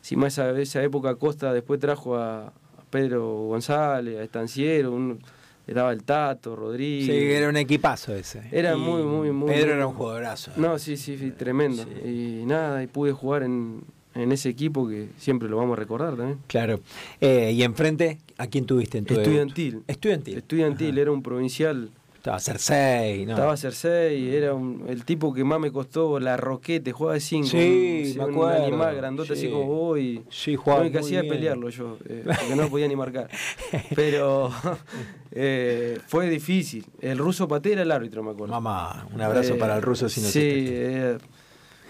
si 0.00 0.16
más 0.16 0.32
esa, 0.38 0.58
esa 0.58 0.82
época 0.82 1.14
Costa 1.16 1.52
después 1.52 1.78
trajo 1.80 2.16
a, 2.16 2.46
a 2.46 2.52
Pedro 2.90 3.48
González, 3.48 4.18
a 4.18 4.22
Estanciero, 4.22 4.90
un, 4.92 5.20
estaba 5.66 5.92
el 5.92 6.02
Tato, 6.02 6.56
Rodríguez. 6.56 7.06
Sí, 7.06 7.32
era 7.32 7.48
un 7.50 7.56
equipazo 7.56 8.14
ese. 8.14 8.42
Era 8.50 8.74
Y 8.74 8.78
muy, 8.78 9.02
muy, 9.02 9.30
muy, 9.32 9.52
Pedro 9.52 9.66
muy- 9.66 9.74
era 9.76 9.86
un 9.86 9.94
jugadorazo. 9.94 10.52
No, 10.56 10.78
sí, 10.78 10.96
sí, 10.96 11.18
sí, 11.18 11.30
tremendo. 11.30 11.84
Y 12.04 12.44
nada, 12.46 12.82
y 12.82 12.86
pude 12.86 13.12
jugar 13.12 13.42
en, 13.42 13.82
en 14.14 14.32
ese 14.32 14.48
equipo 14.48 14.88
que 14.88 15.08
siempre 15.18 15.48
lo 15.48 15.56
vamos 15.56 15.76
a 15.76 15.80
recordar 15.80 16.16
también. 16.16 16.38
Claro. 16.46 16.80
Eh, 17.20 17.52
¿Y 17.54 17.62
enfrente 17.62 18.18
a 18.38 18.46
quién 18.46 18.64
tuviste 18.66 18.98
en 18.98 19.04
tu 19.04 19.14
debut? 19.14 19.26
Estudiantil. 19.26 19.82
Estudiantil. 19.86 20.36
Estudiantil, 20.38 20.98
era 20.98 21.10
un 21.12 21.22
provincial. 21.22 21.90
Estaba 22.16 22.38
Cersei, 22.38 23.26
¿no? 23.26 23.32
Estaba 23.32 23.56
Cersei, 23.56 24.32
era 24.36 24.54
un- 24.54 24.84
el 24.88 25.04
tipo 25.04 25.34
que 25.34 25.42
más 25.42 25.58
me 25.58 25.72
costó, 25.72 26.20
la 26.20 26.36
Roquete, 26.36 26.92
jugaba 26.92 27.14
de 27.14 27.20
5. 27.20 27.48
Sí, 27.48 28.14
me 28.16 28.24
un 28.26 28.30
acuerdo, 28.30 28.64
animal 28.64 28.94
grandote 28.94 29.32
así 29.32 29.46
sí. 29.46 29.50
como 29.50 29.66
vos 29.66 29.98
y 29.98 30.22
Sí, 30.30 30.54
jugaba 30.54 30.82
lo 30.82 30.86
único 30.86 31.00
que 31.00 31.04
hacía 31.04 31.22
bien. 31.22 31.34
pelearlo 31.34 31.68
yo, 31.70 31.98
eh, 32.08 32.22
porque 32.24 32.54
no 32.54 32.68
podía 32.68 32.86
ni 32.86 32.94
marcar. 32.94 33.28
Pero 33.96 34.52
eh, 35.32 35.98
fue 36.06 36.30
difícil. 36.30 36.84
El 37.00 37.18
ruso 37.18 37.48
Paté 37.48 37.72
era 37.72 37.82
el 37.82 37.90
árbitro, 37.90 38.22
me 38.22 38.30
acuerdo. 38.30 38.52
Mamá, 38.54 39.08
un 39.12 39.20
abrazo 39.20 39.54
Eh, 39.54 39.58
para 39.58 39.74
el 39.74 39.82
ruso 39.82 40.08
si 40.08 40.20
no 40.20 40.28
Sí, 40.28 40.38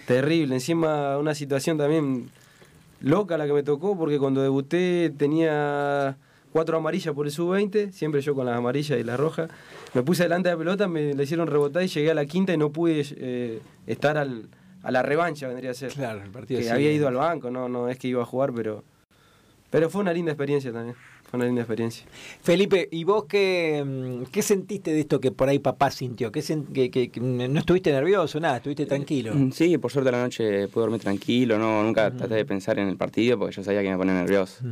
terrible. 0.06 0.54
Encima 0.54 1.18
una 1.18 1.34
situación 1.34 1.78
también 1.78 2.30
loca 3.00 3.36
la 3.36 3.46
que 3.46 3.52
me 3.52 3.62
tocó 3.62 3.96
porque 3.96 4.18
cuando 4.18 4.42
debuté 4.42 5.10
tenía 5.16 6.16
cuatro 6.52 6.76
amarillas 6.76 7.14
por 7.14 7.26
el 7.26 7.32
sub-20, 7.32 7.90
siempre 7.92 8.20
yo 8.20 8.34
con 8.34 8.46
las 8.46 8.56
amarillas 8.56 8.98
y 8.98 9.02
las 9.02 9.18
rojas. 9.18 9.50
Me 9.94 10.02
puse 10.02 10.22
delante 10.24 10.48
de 10.48 10.54
la 10.54 10.58
pelota, 10.58 10.88
me 10.88 11.14
la 11.14 11.22
hicieron 11.22 11.46
rebotar 11.48 11.82
y 11.82 11.88
llegué 11.88 12.10
a 12.10 12.14
la 12.14 12.26
quinta 12.26 12.52
y 12.52 12.56
no 12.56 12.70
pude 12.70 13.04
eh, 13.16 13.60
estar 13.86 14.18
al, 14.18 14.48
a 14.82 14.90
la 14.90 15.02
revancha, 15.02 15.48
vendría 15.48 15.70
a 15.70 15.74
ser. 15.74 15.92
Claro, 15.92 16.22
el 16.22 16.30
partido 16.30 16.60
que 16.60 16.70
había 16.70 16.92
ido 16.92 17.08
al 17.08 17.14
banco, 17.14 17.50
no, 17.50 17.68
no 17.68 17.88
es 17.88 17.98
que 17.98 18.08
iba 18.08 18.22
a 18.22 18.26
jugar, 18.26 18.52
pero, 18.54 18.84
pero 19.70 19.88
fue 19.90 20.02
una 20.02 20.12
linda 20.12 20.32
experiencia 20.32 20.72
también. 20.72 20.96
Una 21.32 21.46
linda 21.46 21.62
experiencia. 21.62 22.04
Felipe, 22.42 22.88
¿y 22.90 23.04
vos 23.04 23.24
qué, 23.24 23.82
mm, 23.84 24.24
qué 24.30 24.42
sentiste 24.42 24.92
de 24.92 25.00
esto 25.00 25.18
que 25.18 25.30
por 25.32 25.48
ahí 25.48 25.58
papá 25.60 25.90
sintió? 25.90 26.30
¿Qué 26.30 26.40
sen- 26.40 26.70
que, 26.72 26.90
que- 26.90 27.10
que 27.10 27.20
no 27.20 27.58
estuviste 27.58 27.90
nervioso, 27.90 28.38
nada, 28.38 28.58
estuviste 28.58 28.84
tranquilo? 28.84 29.34
Mm, 29.34 29.50
Sí, 29.52 29.78
por 29.78 29.90
suerte 29.90 30.10
a 30.10 30.12
la 30.12 30.22
noche 30.22 30.68
pude 30.68 30.82
dormir 30.82 31.00
tranquilo, 31.00 31.58
no, 31.58 31.82
nunca 31.82 32.10
traté 32.14 32.34
de 32.34 32.44
pensar 32.44 32.78
en 32.78 32.88
el 32.88 32.96
partido 32.98 33.38
porque 33.38 33.54
yo 33.56 33.64
sabía 33.64 33.80
que 33.82 33.88
me 33.90 33.96
ponía 33.96 34.12
nervioso. 34.14 34.62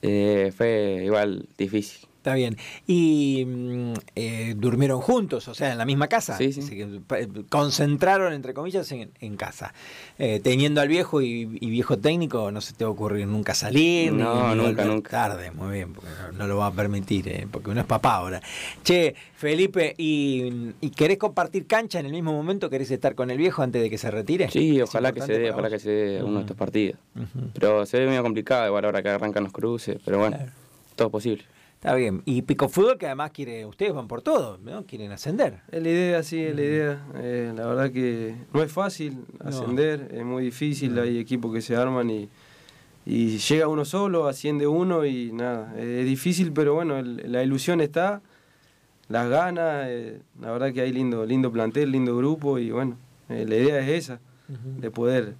Eh, 0.00 0.52
fue 0.56 1.02
igual 1.04 1.46
difícil. 1.58 2.08
Está 2.22 2.34
bien. 2.34 2.56
¿Y 2.86 3.44
mm, 3.44 3.92
eh, 4.14 4.54
durmieron 4.56 5.00
juntos, 5.00 5.48
o 5.48 5.54
sea, 5.54 5.72
en 5.72 5.78
la 5.78 5.84
misma 5.84 6.06
casa? 6.06 6.38
Sí, 6.38 6.52
sí. 6.52 6.62
Se 6.62 6.86
pa- 7.04 7.16
concentraron, 7.48 8.32
entre 8.32 8.54
comillas, 8.54 8.92
en, 8.92 9.10
en 9.20 9.36
casa. 9.36 9.74
Eh, 10.20 10.38
teniendo 10.40 10.80
al 10.80 10.86
viejo 10.86 11.20
y, 11.20 11.58
y 11.60 11.70
viejo 11.70 11.98
técnico, 11.98 12.52
no 12.52 12.60
se 12.60 12.74
te 12.74 12.84
va 12.84 12.90
a 12.90 12.92
ocurrir 12.92 13.26
nunca 13.26 13.54
salir. 13.56 14.12
No, 14.12 14.54
ni 14.54 14.62
nunca, 14.62 14.84
nunca. 14.84 15.10
Tarde, 15.10 15.50
muy 15.50 15.72
bien, 15.72 15.92
porque 15.94 16.10
no, 16.38 16.46
lo 16.46 16.58
va 16.58 16.66
a 16.68 16.72
permitir, 16.72 17.26
eh, 17.26 17.48
porque 17.50 17.70
uno 17.70 17.80
es 17.80 17.86
papá 17.86 18.14
ahora. 18.14 18.40
Che, 18.84 19.16
Felipe, 19.34 19.92
¿y, 19.98 20.70
¿y 20.80 20.90
querés 20.90 21.18
compartir 21.18 21.66
cancha 21.66 21.98
en 21.98 22.06
el 22.06 22.12
mismo 22.12 22.32
momento? 22.32 22.70
¿Querés 22.70 22.92
estar 22.92 23.16
con 23.16 23.32
el 23.32 23.38
viejo 23.38 23.62
antes 23.62 23.82
de 23.82 23.90
que 23.90 23.98
se 23.98 24.12
retire? 24.12 24.48
Sí, 24.48 24.76
¿Es 24.78 24.84
ojalá 24.88 25.10
que 25.10 25.22
se 25.22 25.36
dé, 25.40 25.50
ojalá 25.50 25.68
que 25.70 25.80
se 25.80 25.90
dé 25.90 26.22
uno 26.22 26.34
de 26.34 26.40
estos 26.42 26.56
partidos. 26.56 27.00
Pero 27.54 27.84
se 27.84 27.98
ve 27.98 28.06
medio 28.06 28.22
complicado 28.22 28.64
igual 28.68 28.84
ahora 28.84 29.02
que 29.02 29.08
arrancan 29.08 29.42
los 29.42 29.52
cruces, 29.52 29.98
pero 30.04 30.18
bueno, 30.18 30.36
Claro. 30.36 30.52
todo 30.94 31.10
posible. 31.10 31.44
Está 31.82 31.96
bien. 31.96 32.22
Y 32.26 32.42
Pico 32.42 32.68
Fútbol, 32.68 32.96
que 32.96 33.06
además 33.06 33.32
quiere, 33.32 33.66
ustedes 33.66 33.92
van 33.92 34.06
por 34.06 34.22
todo, 34.22 34.56
¿no? 34.62 34.84
Quieren 34.86 35.10
ascender. 35.10 35.62
Es 35.68 35.82
la 35.82 35.88
idea, 35.88 36.22
sí, 36.22 36.38
es 36.40 36.54
la 36.54 36.62
idea. 36.62 37.06
Eh, 37.16 37.52
la 37.56 37.66
verdad 37.66 37.90
que 37.90 38.36
no 38.54 38.62
es 38.62 38.70
fácil 38.70 39.18
No. 39.42 39.48
ascender, 39.48 40.08
es 40.14 40.24
muy 40.24 40.44
difícil, 40.44 40.94
No. 40.94 41.02
hay 41.02 41.18
equipos 41.18 41.52
que 41.52 41.60
se 41.60 41.74
arman 41.74 42.08
y, 42.08 42.28
y 43.04 43.36
llega 43.38 43.66
uno 43.66 43.84
solo, 43.84 44.28
asciende 44.28 44.68
uno 44.68 45.04
y 45.04 45.32
nada, 45.32 45.74
es 45.76 46.06
difícil, 46.06 46.52
pero 46.52 46.74
bueno, 46.74 46.98
el- 47.00 47.32
la 47.32 47.42
ilusión 47.42 47.80
está, 47.80 48.22
las 49.08 49.28
ganas, 49.28 49.86
eh, 49.88 50.20
la 50.40 50.52
verdad 50.52 50.72
que 50.72 50.82
hay 50.82 50.92
lindo, 50.92 51.26
lindo 51.26 51.50
plantel, 51.50 51.90
lindo 51.90 52.16
grupo 52.16 52.60
y 52.60 52.70
bueno, 52.70 52.96
eh, 53.28 53.44
la 53.48 53.56
idea 53.56 53.80
es 53.80 54.04
esa, 54.04 54.20
de 54.78 54.88
poder, 54.92 55.34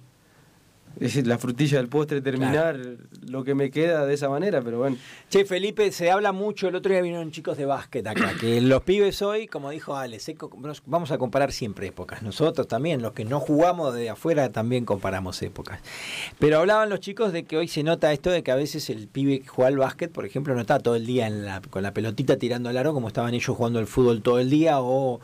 es 0.99 1.25
la 1.27 1.37
frutilla 1.37 1.77
del 1.77 1.87
postre, 1.87 2.21
terminar 2.21 2.79
lo 3.27 3.43
que 3.43 3.55
me 3.55 3.71
queda 3.71 4.05
de 4.05 4.13
esa 4.13 4.29
manera, 4.29 4.61
pero 4.61 4.77
bueno. 4.79 4.97
Che, 5.29 5.45
Felipe, 5.45 5.91
se 5.91 6.11
habla 6.11 6.31
mucho, 6.31 6.67
el 6.67 6.75
otro 6.75 6.91
día 6.91 7.01
vinieron 7.01 7.31
chicos 7.31 7.57
de 7.57 7.65
básquet 7.65 8.05
acá, 8.07 8.33
que 8.39 8.61
los 8.61 8.83
pibes 8.83 9.21
hoy, 9.21 9.47
como 9.47 9.71
dijo 9.71 9.95
Ale, 9.95 10.19
se 10.19 10.35
co- 10.35 10.51
nos- 10.59 10.83
vamos 10.85 11.11
a 11.11 11.17
comparar 11.17 11.51
siempre 11.51 11.87
épocas. 11.87 12.21
Nosotros 12.21 12.67
también, 12.67 13.01
los 13.01 13.13
que 13.13 13.25
no 13.25 13.39
jugamos 13.39 13.93
de 13.95 14.09
afuera, 14.09 14.51
también 14.51 14.85
comparamos 14.85 15.41
épocas. 15.41 15.79
Pero 16.39 16.59
hablaban 16.59 16.89
los 16.89 16.99
chicos 16.99 17.33
de 17.33 17.43
que 17.43 17.57
hoy 17.57 17.67
se 17.67 17.83
nota 17.83 18.11
esto 18.13 18.29
de 18.29 18.43
que 18.43 18.51
a 18.51 18.55
veces 18.55 18.89
el 18.89 19.07
pibe 19.07 19.39
que 19.41 19.47
juega 19.47 19.67
al 19.69 19.77
básquet, 19.77 20.11
por 20.11 20.25
ejemplo, 20.25 20.53
no 20.53 20.61
está 20.61 20.79
todo 20.79 20.95
el 20.95 21.05
día 21.05 21.27
en 21.27 21.45
la- 21.45 21.61
con 21.69 21.83
la 21.83 21.93
pelotita 21.93 22.37
tirando 22.37 22.69
al 22.69 22.77
aro 22.77 22.93
como 22.93 23.07
estaban 23.07 23.33
ellos 23.33 23.55
jugando 23.55 23.79
al 23.79 23.87
fútbol 23.87 24.21
todo 24.21 24.39
el 24.39 24.49
día 24.49 24.79
o 24.79 25.19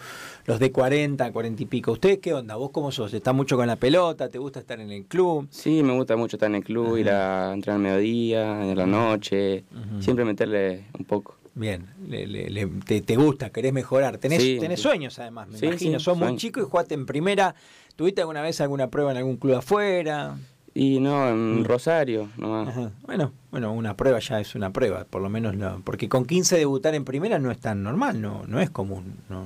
los 0.50 0.60
de 0.60 0.72
40, 0.72 1.32
40 1.32 1.62
y 1.62 1.65
pico. 1.68 1.91
¿Ustedes 1.91 2.18
qué 2.18 2.34
onda? 2.34 2.56
¿Vos 2.56 2.72
cómo 2.72 2.91
sos? 2.91 3.13
¿Estás 3.13 3.36
mucho 3.36 3.56
con 3.56 3.68
la 3.68 3.75
pelota? 3.75 4.29
¿Te 4.29 4.39
gusta 4.39 4.60
estar 4.60 4.79
en 4.79 4.89
el 4.89 5.06
club? 5.06 5.48
Sí, 5.51 5.84
me 5.84 5.94
gusta 5.94 6.15
mucho 6.15 6.38
estar 6.38 6.50
en 6.50 6.56
el 6.56 6.63
club, 6.63 6.98
ir 6.98 7.12
a 7.12 7.53
entrenar 7.53 7.75
al 7.77 7.84
mediodía, 7.84 8.63
en 8.72 8.75
la 8.75 8.88
noche, 8.88 9.63
siempre 10.00 10.25
meterle 10.25 10.86
un 10.98 11.06
poco. 11.06 11.36
Bien, 11.53 11.86
le- 12.08 12.25
le- 12.25 12.50
le- 12.50 12.65
te, 12.65 13.01
te 13.01 13.15
gusta, 13.15 13.51
querés 13.51 13.74
mejorar. 13.74 14.18
Tenés, 14.18 14.41
Sí. 14.41 14.58
tenés 14.60 14.79
sueños 14.79 15.20
además, 15.20 15.50
me 15.50 15.60
Sí, 15.60 15.68
imagino. 15.68 16.00
sí, 16.00 16.06
Sos 16.06 16.18
muy 16.18 16.36
chico 16.38 16.60
y 16.60 16.63
jugaste 16.63 16.96
en 16.96 17.06
primera. 17.06 17.53
¿Tuviste 17.96 18.22
alguna 18.22 18.41
vez 18.41 18.60
alguna 18.60 18.89
prueba 18.89 19.12
en 19.12 19.18
algún 19.18 19.38
club 19.38 19.53
afuera? 19.58 20.36
Y 20.81 21.00
no, 21.01 21.27
en 21.29 21.65
Rosario 21.65 22.29
nomás. 22.38 22.69
Ajá. 22.69 22.91
Bueno, 23.05 23.33
bueno, 23.51 23.74
una 23.74 23.98
prueba 23.98 24.19
ya 24.19 24.39
es 24.39 24.55
una 24.55 24.71
prueba, 24.71 25.03
por 25.09 25.21
lo 25.21 25.29
menos 25.29 25.55
no, 25.55 25.81
porque 25.83 26.07
con 26.07 26.25
15 26.25 26.57
debutar 26.57 26.95
en 26.95 27.03
primera 27.03 27.38
no 27.38 27.51
es 27.51 27.59
tan 27.59 27.83
normal, 27.83 28.21
no, 28.21 28.43
no 28.48 28.62
es 28.62 28.69
común. 28.69 29.15
No. 29.29 29.43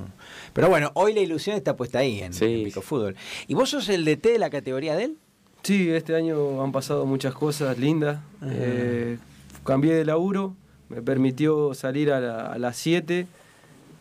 Pero 0.52 0.68
bueno, 0.68 0.92
hoy 0.94 1.12
la 1.12 1.20
ilusión 1.20 1.56
está 1.56 1.76
puesta 1.76 1.98
ahí 1.98 2.20
en, 2.20 2.32
Sí. 2.34 2.44
en 2.44 2.64
Pico 2.64 2.82
Fútbol. 2.82 3.16
¿Y 3.48 3.54
vos 3.54 3.70
sos 3.70 3.88
el 3.88 4.04
DT 4.04 4.28
de 4.34 4.38
la 4.38 4.48
categoría 4.50 4.94
de 4.94 5.04
él? 5.04 5.16
Sí, 5.64 5.90
este 5.90 6.14
año 6.14 6.62
han 6.62 6.70
pasado 6.70 7.04
muchas 7.04 7.34
cosas 7.34 7.78
lindas. 7.78 8.20
Eh, 8.44 9.18
cambié 9.64 9.94
de 9.94 10.04
laburo, 10.04 10.54
me 10.88 11.02
permitió 11.02 11.74
salir 11.74 12.12
a, 12.12 12.20
la- 12.20 12.46
a 12.52 12.58
las 12.58 12.76
7 12.76 13.26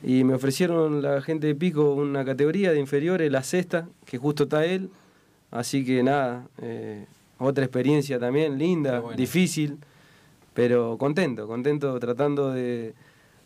y 0.04 0.24
me 0.24 0.36
ofrecieron 0.36 1.02
la 1.02 1.22
gente 1.24 1.48
de 1.48 1.56
Pico 1.56 1.94
una 1.96 2.26
categoría 2.26 2.72
de 2.74 2.80
inferiores, 2.80 3.32
la 3.32 3.42
sexta, 3.42 3.88
que 4.06 4.20
justo 4.20 4.44
está 4.44 4.66
él. 4.66 4.90
Así 5.50 5.86
que 5.86 6.04
nada, 6.04 6.46
eh, 6.62 7.06
otra 7.44 7.64
experiencia 7.64 8.20
también 8.20 8.58
linda, 8.58 9.00
bueno. 9.00 9.18
difícil, 9.18 9.78
pero 10.54 10.98
contento, 10.98 11.48
contento 11.48 12.00
tratando 12.00 12.52
de, 12.52 12.94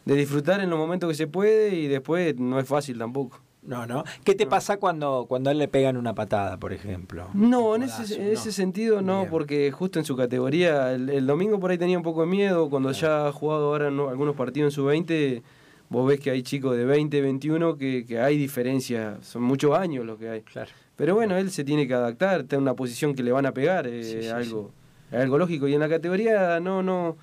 de 0.06 0.16
disfrutar 0.16 0.62
en 0.62 0.70
los 0.70 0.80
momentos 0.80 1.10
que 1.10 1.16
se 1.16 1.28
puede 1.28 1.76
y 1.76 1.88
después 1.88 2.38
no 2.38 2.60
es 2.60 2.68
fácil 2.68 2.98
tampoco. 2.98 3.42
No, 3.64 3.86
no. 3.86 4.06
¿Qué 4.24 4.34
te 4.34 4.46
pasa 4.46 4.78
cuando, 4.78 5.26
cuando 5.28 5.50
a 5.50 5.52
él 5.52 5.60
le 5.60 5.68
pegan 5.68 5.98
una 5.98 6.16
patada, 6.16 6.56
por 6.58 6.72
ejemplo? 6.72 7.28
No, 7.34 7.76
en 7.76 7.84
ese, 7.84 8.16
en 8.16 8.28
ese 8.32 8.54
sentido 8.54 9.02
no, 9.02 9.20
Bien. 9.20 9.30
porque 9.30 9.72
justo 9.72 10.00
en 10.00 10.06
su 10.06 10.16
categoría, 10.16 10.94
el, 10.94 11.10
el 11.10 11.28
domingo 11.28 11.60
por 11.60 11.72
ahí 11.72 11.78
tenía 11.78 11.98
un 11.98 12.04
poco 12.04 12.22
de 12.22 12.28
miedo, 12.28 12.70
cuando 12.70 12.94
ya 12.94 13.28
ha 13.28 13.32
jugado 13.34 13.66
ahora 13.68 13.88
algunos 13.88 14.38
partidos 14.38 14.72
en 14.72 14.76
su 14.76 14.86
20, 14.86 15.44
vos 15.90 16.08
ves 16.08 16.20
que 16.22 16.32
hay 16.32 16.44
chicos 16.44 16.78
de 16.78 16.86
20, 16.86 17.20
21 17.22 17.78
que, 17.78 18.06
que 18.06 18.20
hay 18.22 18.38
diferencia, 18.38 19.18
son 19.22 19.44
muchos 19.44 19.78
años 19.78 20.06
lo 20.06 20.18
que 20.18 20.30
hay. 20.30 20.42
Claro. 20.44 20.72
Pero 20.98 21.14
bueno, 21.16 21.38
él 21.38 21.52
se 21.52 21.64
tiene 21.64 21.88
que 21.88 21.94
adaptar, 21.94 22.42
está 22.42 22.56
en 22.56 22.64
una 22.64 22.74
posición 22.74 23.16
que 23.16 23.24
le 23.24 23.32
van 23.32 23.46
a 23.46 23.54
pegar, 23.54 23.88
eh, 23.88 24.04
Sí, 24.04 24.24
sí, 24.24 24.28
algo, 24.28 24.72
es 25.12 25.20
algo 25.20 25.38
lógico. 25.38 25.68
Y 25.68 25.76
en 25.76 25.80
la 25.80 25.88
categoría 25.88 26.60
no, 26.60 26.84
no, 26.84 27.16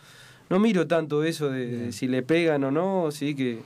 no 0.48 0.58
miro 0.60 0.86
tanto 0.86 1.24
eso 1.24 1.50
de, 1.50 1.90
si 1.92 2.06
le 2.06 2.22
pegan 2.22 2.62
o 2.64 2.70
no, 2.70 3.10
sí 3.10 3.34
que 3.34 3.58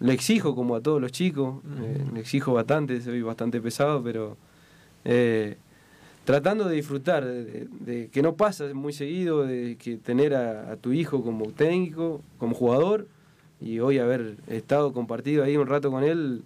le 0.00 0.12
exijo 0.12 0.54
como 0.54 0.74
a 0.74 0.80
todos 0.80 1.00
los 1.00 1.12
chicos, 1.12 1.62
eh, 1.82 2.04
le 2.14 2.20
exijo 2.20 2.54
bastante, 2.54 3.00
soy 3.02 3.20
bastante 3.22 3.60
pesado, 3.60 4.02
pero 4.02 4.38
eh, 5.04 5.56
tratando 6.24 6.64
de 6.66 6.76
disfrutar, 6.76 7.24
de, 7.24 7.68
de 7.80 8.08
que 8.08 8.22
no 8.22 8.36
pasa 8.36 8.64
muy 8.72 8.94
seguido, 8.94 9.46
de 9.46 9.76
que 9.78 9.98
tener 9.98 10.34
a, 10.34 10.72
a 10.72 10.76
tu 10.76 10.92
hijo 10.92 11.22
como 11.22 11.52
técnico, 11.52 12.22
como 12.38 12.54
jugador, 12.54 13.06
y 13.60 13.80
hoy 13.80 13.98
haber 13.98 14.36
estado 14.48 14.92
compartido 14.92 15.44
ahí 15.44 15.56
un 15.56 15.66
rato 15.66 15.90
con 15.90 16.04
él, 16.04 16.42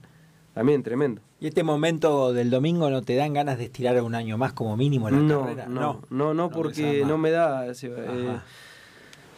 también 0.60 0.82
tremendo. 0.82 1.22
¿Y 1.40 1.46
este 1.46 1.62
momento 1.62 2.34
del 2.34 2.50
domingo 2.50 2.90
no 2.90 3.00
te 3.00 3.16
dan 3.16 3.32
ganas 3.32 3.56
de 3.56 3.64
estirar 3.64 3.98
un 4.02 4.14
año 4.14 4.36
más 4.36 4.52
como 4.52 4.76
mínimo 4.76 5.08
la 5.08 5.16
No, 5.16 5.40
carrera? 5.40 5.66
no, 5.66 6.02
no, 6.10 6.34
no, 6.34 6.50
porque 6.50 6.82
pensás 6.82 7.08
no 7.08 7.16
me 7.16 7.30
da. 7.30 7.66
Eh, 7.66 8.38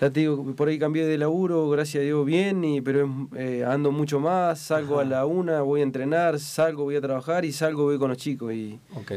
ya 0.01 0.11
te 0.11 0.19
digo, 0.19 0.45
por 0.57 0.67
ahí 0.67 0.81
cambié 0.81 1.07
de 1.07 1.17
laburo, 1.19 1.69
gracias 1.71 2.01
a 2.01 2.05
Dios 2.05 2.27
bien, 2.27 2.65
y, 2.65 2.81
pero 2.81 3.09
eh, 3.37 3.65
ando 3.65 3.93
mucho 3.93 4.19
más, 4.19 4.59
salgo 4.59 4.95
Ajá. 4.99 5.03
a 5.03 5.11
la 5.11 5.27
una, 5.27 5.61
voy 5.63 5.79
a 5.79 5.85
entrenar, 5.85 6.41
salgo, 6.41 6.83
voy 6.83 6.97
a 6.97 7.01
trabajar 7.01 7.45
y 7.45 7.53
salgo, 7.53 7.85
voy 7.85 7.99
con 7.99 8.09
los 8.09 8.19
chicos. 8.19 8.53
Y 8.53 8.81
Ok, 8.97 9.13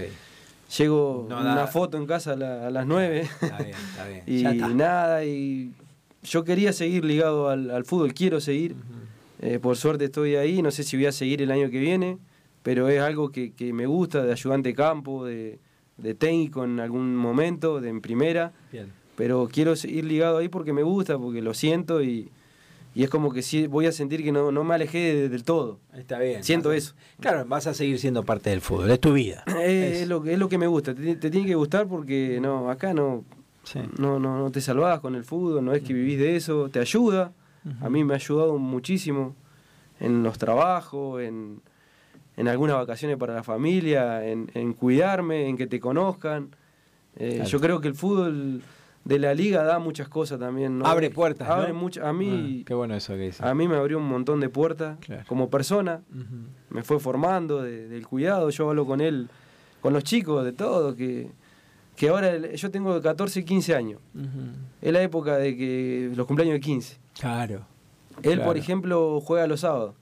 llego 0.78 1.26
No 1.28 1.40
una 1.40 1.66
foto 1.66 1.98
en 1.98 2.06
casa 2.06 2.34
a, 2.34 2.36
la- 2.36 2.68
a 2.68 2.70
las 2.70 2.86
nueve 2.86 3.22
está 3.42 3.58
bien, 3.64 3.70
está 3.90 4.08
bien. 4.08 4.24
y 4.28 4.44
Ya 4.44 4.52
está. 4.52 4.68
nada, 4.68 5.26
y 5.26 5.72
yo 6.22 6.44
quería 6.44 6.72
seguir 6.72 7.04
ligado 7.04 7.50
al, 7.50 7.72
al 7.72 7.84
fútbol, 7.84 8.14
quiero 8.14 8.40
seguir. 8.40 8.76
Eh, 9.42 9.60
por 9.60 9.76
suerte 9.78 10.06
estoy 10.06 10.36
ahí, 10.36 10.62
no 10.62 10.72
sé 10.72 10.84
si 10.84 10.96
voy 10.98 11.06
a 11.08 11.12
seguir 11.12 11.42
el 11.42 11.52
año 11.52 11.70
que 11.70 11.80
viene, 11.80 12.18
pero 12.64 12.88
es 12.90 13.02
algo 13.02 13.30
que, 13.30 13.52
que 13.54 13.74
me 13.74 13.86
gusta, 13.86 14.24
de 14.24 14.32
ayudante 14.32 14.74
campo, 14.74 15.26
de, 15.26 15.60
de 15.98 16.14
técnico 16.16 16.64
en 16.64 16.80
algún 16.80 17.16
momento, 17.16 17.82
de 17.82 17.90
en 17.90 18.02
primera, 18.02 18.54
Bien. 18.72 18.92
pero 19.16 19.50
quiero 19.52 19.76
seguir 19.76 20.06
ligado 20.06 20.38
ahí 20.38 20.48
porque 20.50 20.74
me 20.74 20.84
gusta, 20.84 21.18
porque 21.20 21.42
lo 21.42 21.54
siento 21.54 22.02
y, 22.02 22.32
y 22.96 23.04
es 23.04 23.10
como 23.10 23.32
que 23.32 23.42
sí 23.42 23.68
voy 23.68 23.86
a 23.88 23.92
sentir 23.92 24.24
que 24.24 24.32
no, 24.32 24.52
no 24.54 24.64
me 24.64 24.74
alejé 24.74 25.14
de- 25.14 25.30
del 25.30 25.44
todo. 25.44 25.80
Está 25.94 26.18
bien. 26.20 26.44
Siento 26.44 26.72
eso. 26.72 26.96
Claro, 27.20 27.46
vas 27.46 27.68
a 27.68 27.74
seguir 27.74 28.00
siendo 28.00 28.24
parte 28.24 28.50
del 28.50 28.62
fútbol, 28.62 28.90
es 28.90 29.00
tu 29.02 29.14
vida. 29.14 29.44
Es, 29.62 30.08
lo, 30.08 30.24
que- 30.24 30.34
es 30.34 30.40
lo 30.40 30.48
que 30.50 30.58
me 30.58 30.68
gusta, 30.68 30.96
te, 30.96 31.16
te 31.18 31.30
tiene 31.30 31.46
que 31.46 31.56
gustar 31.56 31.88
porque 31.88 32.40
no 32.42 32.70
acá 32.72 32.94
no, 32.94 33.26
Sí. 33.64 33.80
no, 33.98 34.18
no, 34.20 34.38
no 34.40 34.50
te 34.52 34.62
salvás 34.62 35.00
con 35.02 35.16
el 35.16 35.24
fútbol, 35.26 35.66
no 35.66 35.74
es 35.74 35.82
que 35.84 35.92
vivís 35.94 36.20
de 36.20 36.36
eso, 36.36 36.70
te 36.70 36.80
ayuda. 36.80 37.34
A 37.82 37.90
mí 37.90 38.04
me 38.04 38.14
ha 38.14 38.18
ayudado 38.18 38.58
muchísimo 38.58 39.36
en 40.00 40.24
los 40.24 40.38
trabajos, 40.38 41.22
en, 41.22 41.62
en 42.38 42.48
algunas 42.48 42.76
vacaciones 42.76 43.18
para 43.18 43.34
la 43.34 43.44
familia, 43.44 44.26
en, 44.28 44.52
en 44.54 44.74
cuidarme, 44.74 45.48
en 45.48 45.58
que 45.58 45.68
te 45.68 45.80
conozcan. 45.80 46.50
Eh, 47.16 47.36
Claro. 47.36 47.50
Yo 47.50 47.60
creo 47.62 47.82
que 47.82 47.88
el 47.88 47.96
fútbol 47.96 48.62
de 49.06 49.20
la 49.20 49.34
liga 49.34 49.64
da 49.64 49.80
muchas 49.80 50.10
cosas 50.10 50.40
también. 50.40 50.80
¿no? 50.80 50.86
Abre 50.86 51.10
puertas, 51.12 51.48
Abre 51.48 51.72
¿no? 51.74 51.80
muchas- 51.80 52.04
a 52.04 52.12
mí, 52.12 52.60
Ah, 52.62 52.64
qué 52.68 52.74
bueno 52.74 52.94
eso 52.96 53.14
que 53.14 53.20
dices. 53.22 53.42
a 53.42 53.54
mí 53.56 53.68
me 53.68 53.76
abrió 53.78 53.98
un 54.00 54.08
montón 54.08 54.40
de 54.42 54.50
puertas 54.50 54.98
Claro. 55.00 55.24
como 55.28 55.50
persona. 55.50 56.02
Me 56.70 56.84
fue 56.84 57.00
formando 57.00 57.62
de- 57.64 57.88
del 57.88 58.06
cuidado. 58.08 58.50
Yo 58.50 58.70
hablo 58.70 58.86
con 58.86 59.00
él, 59.02 59.30
con 59.82 59.94
los 59.94 60.04
chicos, 60.04 60.44
de 60.44 60.52
todo. 60.54 60.96
Que, 60.96 61.30
que 61.96 62.10
ahora 62.10 62.32
el- 62.32 62.52
yo 62.56 62.70
tengo 62.70 63.02
14, 63.02 63.46
15 63.46 63.74
años. 63.76 64.02
Es 64.82 64.92
la 64.92 65.02
época 65.02 65.38
de 65.38 65.56
que 65.56 66.12
los 66.16 66.26
cumpleaños 66.28 66.56
de 66.56 66.60
15. 66.60 66.98
Claro. 67.20 67.66
Él, 68.24 68.34
Claro. 68.36 68.44
por 68.44 68.58
ejemplo, 68.58 69.20
juega 69.22 69.48
los 69.48 69.62
sábados. 69.62 69.96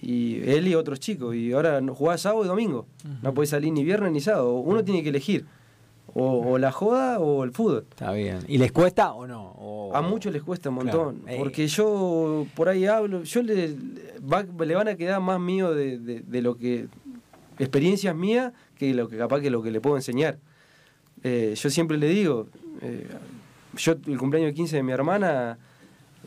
Y 0.00 0.40
él 0.48 0.68
y 0.68 0.74
otros 0.74 1.00
chicos. 1.00 1.34
Y 1.34 1.52
ahora 1.52 1.80
juega 1.94 2.18
sábado 2.18 2.44
y 2.44 2.48
domingo. 2.48 2.86
No 3.22 3.34
puede 3.34 3.46
salir 3.48 3.72
ni 3.72 3.82
viernes 3.84 4.12
ni 4.12 4.20
sábado. 4.20 4.54
Uno 4.58 4.84
tiene 4.84 5.02
que 5.02 5.08
elegir. 5.08 5.44
O, 6.14 6.52
o 6.52 6.58
la 6.58 6.72
joda 6.72 7.18
o 7.18 7.44
el 7.44 7.52
fútbol. 7.52 7.84
Está 7.90 8.12
bien. 8.12 8.38
¿Y 8.48 8.58
les 8.58 8.72
cuesta 8.72 9.12
o 9.12 9.26
no? 9.26 9.52
O- 9.58 9.94
A 9.94 10.00
muchos 10.02 10.32
les 10.32 10.42
cuesta 10.42 10.68
un 10.70 10.76
montón. 10.76 11.16
Claro. 11.18 11.38
Porque 11.38 11.66
yo 11.66 12.46
por 12.54 12.68
ahí 12.68 12.86
hablo. 12.86 13.24
Yo 13.24 13.42
le, 13.42 13.76
va- 14.32 14.46
le 14.64 14.74
van 14.74 14.88
a 14.88 14.94
quedar 14.96 15.20
más 15.20 15.38
mío 15.40 15.74
de, 15.74 15.98
de- 15.98 16.20
de 16.20 16.42
lo 16.42 16.56
que. 16.56 16.86
experiencias 17.58 18.14
mías 18.14 18.52
que 18.76 18.94
lo 18.94 19.08
que 19.08 19.18
capaz 19.18 19.40
que 19.40 19.50
lo 19.50 19.62
que 19.62 19.70
le 19.72 19.80
puedo 19.80 19.96
enseñar. 19.96 20.38
Eh, 21.24 21.54
yo 21.56 21.70
siempre 21.70 21.98
le 21.98 22.08
digo. 22.08 22.46
eh, 22.82 23.06
yo 23.76 23.92
el 24.06 24.16
cumpleaños 24.18 24.54
15 24.54 24.76
de 24.76 24.82
mi 24.82 24.92
hermana, 24.92 25.58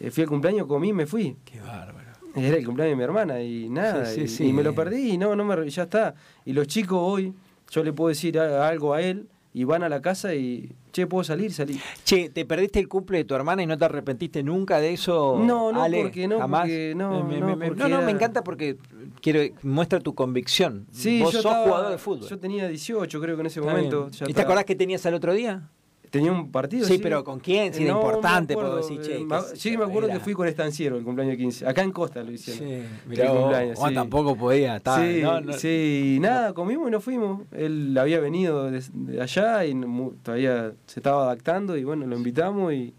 fui 0.10 0.24
al 0.24 0.30
cumpleaños, 0.30 0.66
comí 0.68 0.90
y 0.90 0.94
me 0.94 1.06
fui. 1.06 1.36
Qué 1.46 1.60
bárbaro. 1.60 2.10
Era 2.34 2.56
el 2.58 2.66
cumpleaños 2.66 2.94
de 2.94 2.96
mi 2.96 3.04
hermana 3.04 3.42
y 3.42 3.70
nada, 3.70 4.06
Sí, 4.06 4.16
sí, 4.16 4.22
y, 4.22 4.28
sí. 4.30 4.48
y 4.48 4.54
me 4.54 4.64
lo 4.64 4.74
perdí 4.74 5.12
y 5.12 5.18
no, 5.18 5.36
no 5.36 5.44
me, 5.44 5.70
ya 5.70 5.84
está. 5.84 6.16
Y 6.46 6.54
los 6.54 6.66
chicos 6.68 6.98
hoy, 7.02 7.34
yo 7.70 7.84
le 7.84 7.92
puedo 7.92 8.08
decir 8.08 8.40
algo 8.40 8.94
a 8.94 9.02
él 9.02 9.28
y 9.54 9.66
van 9.66 9.84
a 9.84 9.90
la 9.90 10.02
casa 10.02 10.34
y, 10.34 10.72
che, 10.94 11.08
¿puedo 11.08 11.26
salir? 11.26 11.52
Salí. 11.52 11.78
Che, 12.06 12.30
¿te 12.30 12.46
perdiste 12.46 12.80
el 12.80 12.88
cumple 12.88 13.18
de 13.18 13.26
tu 13.26 13.36
hermana 13.36 13.64
y 13.64 13.66
no 13.66 13.78
te 13.78 13.84
arrepentiste 13.84 14.44
nunca 14.44 14.80
de 14.80 14.94
eso? 14.94 15.42
No, 15.46 15.74
no, 15.74 15.84
Ale? 15.84 16.04
porque 16.04 16.26
no, 16.26 16.40
jamás. 16.40 16.62
porque 16.62 16.94
no, 16.96 17.24
Me- 17.26 17.40
no, 17.42 17.56
me- 17.58 17.68
porque 17.68 17.84
no, 17.84 17.90
no, 17.90 18.02
me 18.02 18.12
encanta 18.12 18.46
porque 18.46 18.78
quiero 19.22 19.42
muestra 19.64 20.00
tu 20.00 20.16
convicción. 20.16 20.88
Sí, 20.94 21.20
Vos 21.22 21.34
yo 21.34 21.42
sos 21.42 21.52
estaba- 21.52 21.66
jugador 21.68 21.92
de 21.92 21.98
fútbol. 21.98 22.30
Yo 22.30 22.40
tenía 22.40 22.66
18 22.70 23.20
creo 23.20 23.36
que 23.36 23.42
en 23.42 23.48
ese 23.48 23.60
Está 23.60 23.72
momento. 23.74 24.10
ya 24.10 24.26
¿Y 24.30 24.34
te 24.34 24.42
acordás 24.42 24.64
que 24.64 24.76
tenías 24.78 25.06
al 25.06 25.16
otro 25.16 25.34
día? 25.34 25.68
Tenía 26.12 26.32
un 26.34 26.52
partido. 26.52 26.86
Sí, 26.86 27.00
pero 27.02 27.24
¿con 27.24 27.40
quién? 27.40 27.74
Si 27.74 27.84
era 27.84 27.94
No, 27.94 28.02
importante, 28.02 28.54
puedo 28.54 28.76
decir, 28.76 29.00
che, 29.02 29.26
sí, 29.56 29.78
me 29.78 29.86
acuerdo 29.86 30.10
era- 30.10 30.18
que 30.18 30.20
fui 30.24 30.34
con 30.34 30.46
Estanciero 30.46 30.98
el 30.98 31.04
cumpleaños 31.06 31.38
15. 31.38 31.66
Acá 31.66 31.84
en 31.84 31.92
Costa 31.94 32.22
lo 32.22 32.32
hicieron. 32.34 32.68
Sí, 32.68 32.88
mirá 33.08 33.32
vos, 33.32 33.40
cumpleaños, 33.40 33.80
vos 33.80 33.88
sí. 33.90 33.96
tampoco 33.96 34.36
podía 34.36 34.76
estar. 34.76 35.02
Sí, 35.02 35.22
no, 35.22 35.40
no. 35.40 35.54
sí, 35.54 36.16
y 36.18 36.20
nada, 36.20 36.54
comimos 36.54 36.90
y 36.90 36.92
nos 36.92 37.02
fuimos. 37.04 37.44
Él 37.54 37.98
había 37.98 38.20
venido 38.20 38.70
de, 38.70 38.84
de 38.94 39.22
allá 39.22 39.64
y 39.66 39.74
todavía 40.22 40.74
se 40.86 41.00
estaba 41.00 41.24
adaptando 41.24 41.78
y 41.78 41.86
bueno, 41.86 42.06
lo 42.06 42.18
invitamos 42.18 42.74
y 42.74 42.94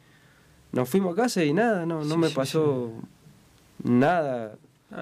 nos 0.72 0.88
fuimos 0.88 1.12
a 1.12 1.22
casa 1.22 1.44
y 1.44 1.52
nada, 1.52 1.84
no, 1.84 2.02
no 2.04 2.14
Sí, 2.14 2.16
me 2.16 2.30
pasó 2.30 2.92
nada. 3.84 4.54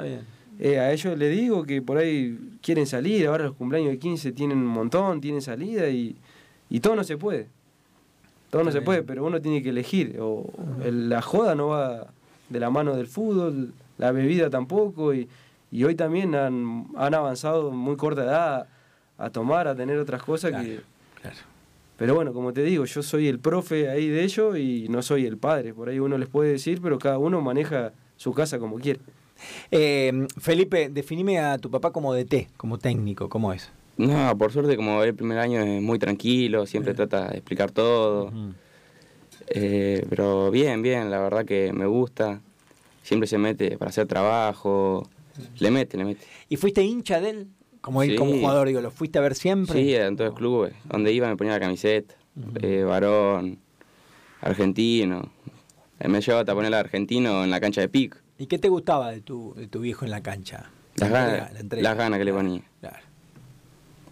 Bien. 0.03 0.21
Eh, 0.59 0.79
a 0.79 0.93
ellos 0.93 1.17
le 1.17 1.29
digo 1.29 1.65
que 1.65 1.81
por 1.81 1.97
ahí 1.97 2.37
quieren 2.61 2.87
salir, 2.87 3.27
ahora 3.29 3.45
los 3.45 3.55
cumpleaños 3.55 3.93
de 3.93 3.99
15 3.99 4.33
tienen 4.33 4.59
un 4.59 4.67
montón, 4.67 5.21
tienen 5.21 5.41
salida 5.43 5.89
y, 5.89 6.17
y 6.69 6.81
todo 6.81 6.97
no 6.97 7.05
se 7.05 7.17
puede. 7.17 7.49
Todo 8.51 8.65
no 8.65 8.73
se 8.73 8.83
puede, 8.83 9.03
pero 9.03 9.25
uno 9.25 9.41
tiene 9.41 9.63
que 9.63 9.71
elegir. 9.71 10.19
O 10.21 10.51
el- 10.85 11.09
la 11.09 11.23
joda 11.23 11.55
no 11.55 11.69
va 11.69 12.09
de 12.49 12.61
la 12.61 12.69
mano 12.71 12.97
del 12.97 13.07
fútbol, 13.07 13.73
la 13.99 14.11
bebida 14.13 14.51
tampoco, 14.51 15.15
y, 15.15 15.29
y 15.71 15.85
hoy 15.85 15.95
también 15.95 16.35
han, 16.35 16.87
han 16.97 17.15
avanzado 17.15 17.71
muy 17.71 17.97
corta 17.97 18.25
edad 18.25 18.67
a 19.19 19.31
tomar, 19.31 19.69
a 19.69 19.75
tener 19.77 19.99
otras 19.99 20.23
cosas 20.23 20.51
que... 20.53 20.81
Claro. 21.21 21.37
Pero 21.97 22.15
bueno, 22.15 22.33
como 22.33 22.53
te 22.55 22.63
digo, 22.63 22.87
yo 22.87 23.03
soy 23.03 23.29
el 23.29 23.39
profe 23.39 23.91
ahí 23.91 24.09
de 24.09 24.25
ellos 24.25 24.57
y 24.57 24.87
no 24.89 25.03
soy 25.03 25.27
el 25.27 25.37
padre. 25.37 25.75
Por 25.75 25.91
ahí 25.91 25.99
uno 26.01 26.17
les 26.17 26.29
puede 26.31 26.51
decir, 26.53 26.81
pero 26.83 26.99
cada 26.99 27.19
uno 27.19 27.43
maneja 27.43 27.93
su 28.17 28.33
casa 28.33 28.59
como 28.59 28.77
quiere. 28.79 29.01
Eh, 29.71 30.27
Felipe, 30.39 30.89
definime 30.89 31.39
a 31.41 31.59
tu 31.59 31.71
papá 31.71 31.93
como 31.93 32.15
DT, 32.15 32.49
como 32.57 32.79
técnico, 32.79 33.29
¿cómo 33.29 33.53
es? 33.53 33.71
No, 34.07 34.37
por 34.39 34.53
suerte, 34.53 34.77
como 34.77 35.03
el 35.03 35.15
primer 35.15 35.39
año 35.39 35.61
es 35.61 35.83
muy 35.83 35.99
tranquilo, 35.99 36.67
siempre 36.67 36.95
trata 36.95 37.29
de 37.29 37.37
explicar 37.39 37.71
todo. 37.71 38.33
Eh, 39.49 40.05
pero 40.09 40.51
bien, 40.51 40.83
bien, 40.83 41.11
la 41.11 41.19
verdad 41.21 41.45
que 41.45 41.73
me 41.73 41.87
gusta. 41.87 42.41
Siempre 43.03 43.27
se 43.27 43.39
mete 43.39 43.77
para 43.79 43.89
hacer 43.91 44.07
trabajo. 44.07 45.09
Le 45.59 45.71
mete, 45.71 45.97
le 45.97 46.05
mete. 46.05 46.25
¿Y 46.49 46.57
fuiste 46.57 46.83
hincha 46.83 47.21
de 47.21 47.31
él? 47.31 47.47
Como 47.81 48.03
él, 48.03 48.11
Sí. 48.11 48.17
como 48.17 48.33
jugador, 48.33 48.69
digo, 48.69 48.81
¿lo 48.81 48.91
fuiste 48.91 49.19
a 49.19 49.23
ver 49.23 49.35
siempre? 49.35 49.83
Sí, 49.83 49.95
en 49.95 50.17
todos 50.17 50.31
los 50.31 50.39
clubes. 50.39 50.75
Donde 50.85 51.13
iba 51.13 51.29
me 51.29 51.37
ponía 51.37 51.55
la 51.55 51.61
camiseta. 51.61 52.15
Eh, 52.63 52.83
varón, 52.85 53.59
argentino. 54.41 55.31
Eh, 55.99 56.09
Me 56.09 56.21
llevaba 56.21 56.51
a 56.51 56.55
poner 56.55 56.75
argentino 56.75 57.43
en 57.45 57.51
la 57.51 57.61
cancha 57.61 57.81
de 57.81 57.89
pic. 57.89 58.17
¿Y 58.39 58.47
qué 58.47 58.59
te 58.59 58.69
gustaba 58.69 59.11
de 59.11 59.21
tu, 59.21 59.55
de 59.57 59.67
tu 59.67 59.81
viejo 59.81 60.05
en 60.05 60.11
la 60.11 60.23
cancha? 60.23 60.71
Las 60.97 61.11
La 61.11 61.27
ganas, 61.27 61.53
la 61.55 61.61
entrega. 61.61 61.83
las 61.83 61.97
ganas 61.99 62.19
que 62.19 62.25
le 62.25 62.33
ponía. 62.33 62.63
Claro. 62.81 62.97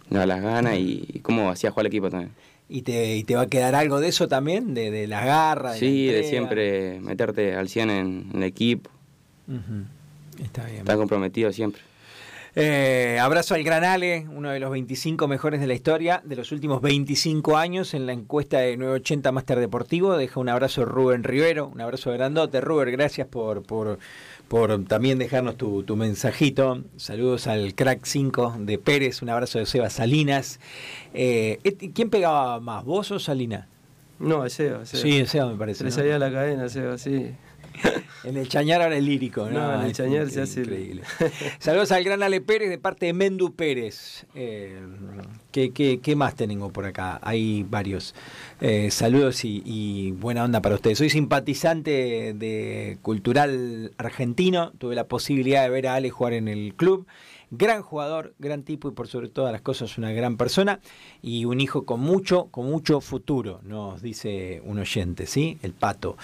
No, 0.09 0.25
las 0.25 0.41
ganas 0.41 0.77
y, 0.77 1.05
y 1.13 1.19
cómo 1.19 1.49
hacía 1.49 1.71
jugar 1.71 1.85
el 1.85 1.91
equipo 1.91 2.09
también. 2.09 2.31
¿Y 2.67 2.83
te, 2.83 3.15
y 3.15 3.23
te 3.23 3.35
va 3.35 3.41
a 3.41 3.47
quedar 3.47 3.73
algo 3.75 3.99
de 3.99 4.09
eso 4.09 4.27
también? 4.27 4.73
¿De, 4.73 4.91
de 4.91 5.07
la 5.07 5.25
garra? 5.25 5.73
De 5.73 5.79
Sí, 5.79 6.07
la 6.07 6.13
de 6.13 6.23
siempre 6.23 6.99
meterte 7.01 7.55
al 7.55 7.67
100 7.67 7.89
en, 7.89 8.29
en 8.31 8.37
el 8.37 8.43
equipo. 8.43 8.89
Está 10.43 10.65
bien. 10.65 10.79
Estar 10.79 10.97
comprometido 10.97 11.51
siempre. 11.51 11.81
Eh, 12.55 13.19
abrazo 13.21 13.53
al 13.53 13.63
Gran 13.63 13.83
Ale, 13.83 14.27
uno 14.35 14.49
de 14.49 14.59
los 14.59 14.71
25 14.71 15.27
mejores 15.27 15.59
de 15.59 15.67
la 15.67 15.75
historia 15.75 16.21
de 16.25 16.35
los 16.35 16.51
últimos 16.51 16.81
25 16.81 17.57
años 17.57 17.93
en 17.93 18.05
la 18.05 18.13
encuesta 18.13 18.59
de 18.59 18.75
980 18.75 19.31
Máster 19.31 19.59
Deportivo. 19.59 20.17
Deja 20.17 20.39
un 20.39 20.49
abrazo 20.49 20.83
Rubén 20.85 21.23
Rivero, 21.23 21.67
un 21.67 21.79
abrazo 21.81 22.11
grandote. 22.11 22.59
Rubén, 22.59 22.91
gracias 22.91 23.27
por, 23.27 23.63
por, 23.63 23.99
por 24.49 24.83
también 24.85 25.19
dejarnos 25.19 25.55
tu, 25.55 25.83
tu 25.83 25.95
mensajito. 25.95 26.83
Saludos 26.97 27.47
al 27.47 27.75
Crack 27.75 28.03
5 28.03 28.55
de 28.59 28.79
Pérez, 28.79 29.21
un 29.21 29.29
abrazo 29.29 29.59
de 29.59 29.65
Seba 29.65 29.89
Salinas. 29.89 30.59
Eh, 31.13 31.59
¿Quién 31.93 32.09
pegaba 32.09 32.59
más, 32.59 32.83
vos 32.83 33.11
o 33.11 33.19
Salinas? 33.19 33.67
No, 34.17 34.43
es 34.45 34.53
Seba. 34.53 34.85
Seba. 34.85 35.03
Sí, 35.03 35.25
Seba 35.27 35.45
me 35.51 35.55
parece. 35.55 35.83
Le 35.83 35.91
¿no? 35.91 35.95
salía 35.95 36.19
la 36.19 36.31
cadena, 36.31 36.67
Seba, 36.67 36.97
sí. 36.97 37.31
En 38.23 38.35
el 38.35 38.49
Chañar 38.49 38.81
ahora 38.81 38.97
es 38.97 39.03
lírico, 39.03 39.49
¿no? 39.49 39.59
No, 39.59 39.75
en 39.75 39.81
el 39.81 39.91
Es 39.91 39.97
Chañar 39.97 40.29
se 40.29 40.41
hace 40.41 40.61
Increíble. 40.61 41.03
Saludos 41.59 41.91
al 41.91 42.03
gran 42.03 42.21
Ale 42.21 42.41
Pérez 42.41 42.69
de 42.69 42.77
parte 42.77 43.05
de 43.05 43.13
Mendu 43.13 43.55
Pérez. 43.55 44.25
Eh, 44.35 44.77
¿qué, 45.51 45.71
qué, 45.71 45.99
qué 46.01 46.15
más 46.15 46.35
tenemos 46.35 46.71
por 46.71 46.85
acá? 46.85 47.19
Hay 47.23 47.63
varios. 47.63 48.13
Eh, 48.59 48.91
saludos 48.91 49.45
y, 49.45 49.63
y 49.65 50.11
buena 50.11 50.43
onda 50.43 50.61
para 50.61 50.75
ustedes. 50.75 50.97
Soy 50.97 51.09
simpatizante 51.09 52.33
de 52.35 52.97
Cultural 53.01 53.93
Argentino. 53.97 54.73
Tuve 54.77 54.95
la 54.95 55.07
posibilidad 55.07 55.63
de 55.63 55.69
ver 55.69 55.87
a 55.87 55.95
Ale 55.95 56.09
jugar 56.09 56.33
en 56.33 56.49
el 56.49 56.73
club. 56.75 57.07
Gran 57.51 57.81
jugador, 57.81 58.33
gran 58.37 58.61
tipo 58.63 58.87
y 58.89 58.91
por 58.91 59.07
sobre 59.07 59.27
todas 59.29 59.51
las 59.51 59.61
cosas 59.61 59.97
una 59.97 60.11
gran 60.11 60.37
persona 60.37 60.79
y 61.21 61.45
un 61.45 61.59
hijo 61.61 61.83
con 61.83 61.99
mucho, 61.99 62.45
con 62.51 62.67
mucho 62.67 63.01
futuro, 63.01 63.59
nos 63.63 64.01
dice 64.03 64.61
un 64.65 64.77
oyente, 64.79 65.25
¿sí? 65.25 65.57
El 65.63 65.73
pato. 65.73 66.15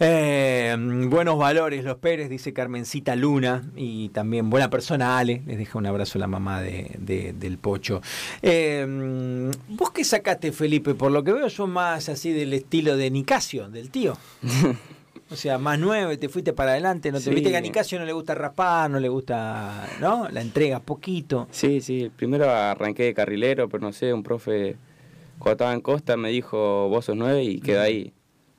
Eh, 0.00 0.76
buenos 1.08 1.38
valores 1.38 1.84
los 1.84 1.96
Pérez, 1.96 2.28
dice 2.28 2.52
Carmencita 2.52 3.16
Luna, 3.16 3.64
y 3.76 4.10
también 4.10 4.50
buena 4.50 4.68
persona 4.70 5.18
Ale, 5.18 5.42
les 5.46 5.58
deja 5.58 5.78
un 5.78 5.86
abrazo 5.86 6.18
a 6.18 6.20
la 6.20 6.26
mamá 6.28 6.60
de, 6.60 6.94
de- 6.98 7.32
del 7.32 7.58
Pocho. 7.58 8.00
Eh, 8.42 9.50
¿Vos 9.70 9.90
qué 9.90 10.04
sacaste, 10.04 10.52
Felipe? 10.52 10.94
Por 10.94 11.10
lo 11.12 11.24
que 11.24 11.32
veo, 11.32 11.48
son 11.50 11.70
más 11.70 12.08
así 12.08 12.32
del 12.32 12.52
estilo 12.52 12.96
de 12.96 13.10
Nicasio, 13.10 13.68
del 13.70 13.90
tío. 13.90 14.16
O 15.30 15.36
sea, 15.36 15.58
más 15.58 15.78
nueve, 15.78 16.16
te 16.16 16.28
fuiste 16.28 16.52
para 16.54 16.70
adelante, 16.72 17.12
no 17.12 17.18
te 17.18 17.24
Sí. 17.24 17.30
viste 17.30 17.50
que 17.50 17.56
a 17.56 17.60
Nicasio 17.60 17.98
no 17.98 18.06
le 18.06 18.12
gusta 18.12 18.34
raspar, 18.34 18.90
no 18.90 18.98
le 18.98 19.08
gusta, 19.08 19.86
¿no? 20.00 20.28
La 20.30 20.40
entrega 20.40 20.80
poquito. 20.80 21.48
Sí, 21.50 21.80
sí, 21.82 22.10
primero 22.16 22.48
arranqué 22.50 23.04
de 23.04 23.14
carrilero, 23.14 23.68
pero 23.68 23.82
no 23.82 23.92
sé, 23.92 24.12
un 24.14 24.22
profe 24.22 24.76
cuando 25.38 25.52
estaba 25.52 25.72
en 25.74 25.80
Costa 25.82 26.16
me 26.16 26.30
dijo, 26.30 26.88
vos 26.88 27.04
sos 27.04 27.16
nueve 27.16 27.44
y 27.44 27.60
quedé 27.60 27.78
ahí. 27.78 28.12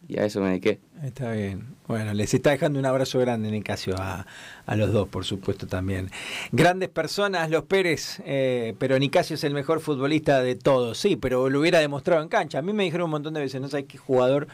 Y 0.08 0.18
a 0.18 0.26
eso 0.26 0.40
me 0.42 0.48
dediqué. 0.50 0.80
Está 1.04 1.34
bien. 1.34 1.76
Bueno, 1.88 2.14
les 2.14 2.34
está 2.34 2.52
dejando 2.52 2.80
un 2.80 2.86
abrazo 2.86 3.20
grande, 3.20 3.52
Nicasio, 3.52 3.96
a, 3.98 4.26
a 4.66 4.76
los 4.76 4.92
dos, 4.92 5.08
por 5.08 5.26
supuesto, 5.26 5.68
también. 5.68 6.10
Grandes 6.52 6.90
personas, 6.90 7.50
los 7.50 7.64
Pérez, 7.66 8.22
eh, 8.26 8.76
pero 8.80 8.98
Nicasio 8.98 9.36
es 9.36 9.44
el 9.44 9.54
mejor 9.54 9.82
futbolista 9.82 10.42
de 10.42 10.56
todos, 10.56 10.98
sí, 10.98 11.16
pero 11.16 11.50
lo 11.50 11.60
hubiera 11.60 11.80
demostrado 11.80 12.22
en 12.24 12.30
cancha. 12.30 12.60
A 12.60 12.62
mí 12.62 12.74
me 12.74 12.84
dijeron 12.84 13.06
un 13.06 13.12
montón 13.12 13.34
de 13.34 13.42
veces, 13.42 13.60
no 13.60 13.68
sé 13.70 13.86
qué 13.86 13.98
jugador 13.98 14.48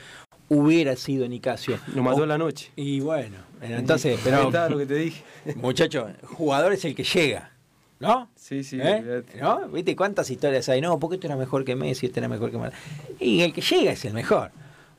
hubiera 0.49 0.95
sido 0.95 1.27
Nicasio. 1.27 1.77
Lo 1.93 2.03
mató 2.03 2.17
O- 2.19 2.23
en 2.23 2.29
la 2.29 2.37
noche. 2.37 2.71
Y 2.75 2.99
bueno, 2.99 3.37
entonces, 3.61 4.19
pero, 4.23 4.51
lo 4.69 4.77
que 4.77 4.85
te 4.85 4.95
dije. 4.95 5.23
muchacho, 5.55 6.07
jugador 6.23 6.73
es 6.73 6.83
el 6.85 6.93
que 6.95 7.03
llega, 7.03 7.51
¿no? 7.99 8.29
Sí, 8.35 8.63
sí, 8.63 8.77
¿Eh? 8.81 9.23
¿No? 9.41 9.67
¿Viste 9.69 9.95
cuántas 9.95 10.29
historias 10.29 10.67
hay? 10.69 10.81
No, 10.81 10.99
porque 10.99 11.15
este 11.15 11.27
era 11.27 11.35
mejor 11.35 11.65
que 11.65 11.75
Messi, 11.75 12.05
este 12.07 12.19
era 12.19 12.27
mejor 12.29 12.51
que 12.51 12.57
Mar. 12.57 12.73
Y 13.19 13.41
el 13.41 13.53
que 13.53 13.61
llega 13.61 13.91
es 13.91 14.05
el 14.05 14.13
mejor. 14.13 14.51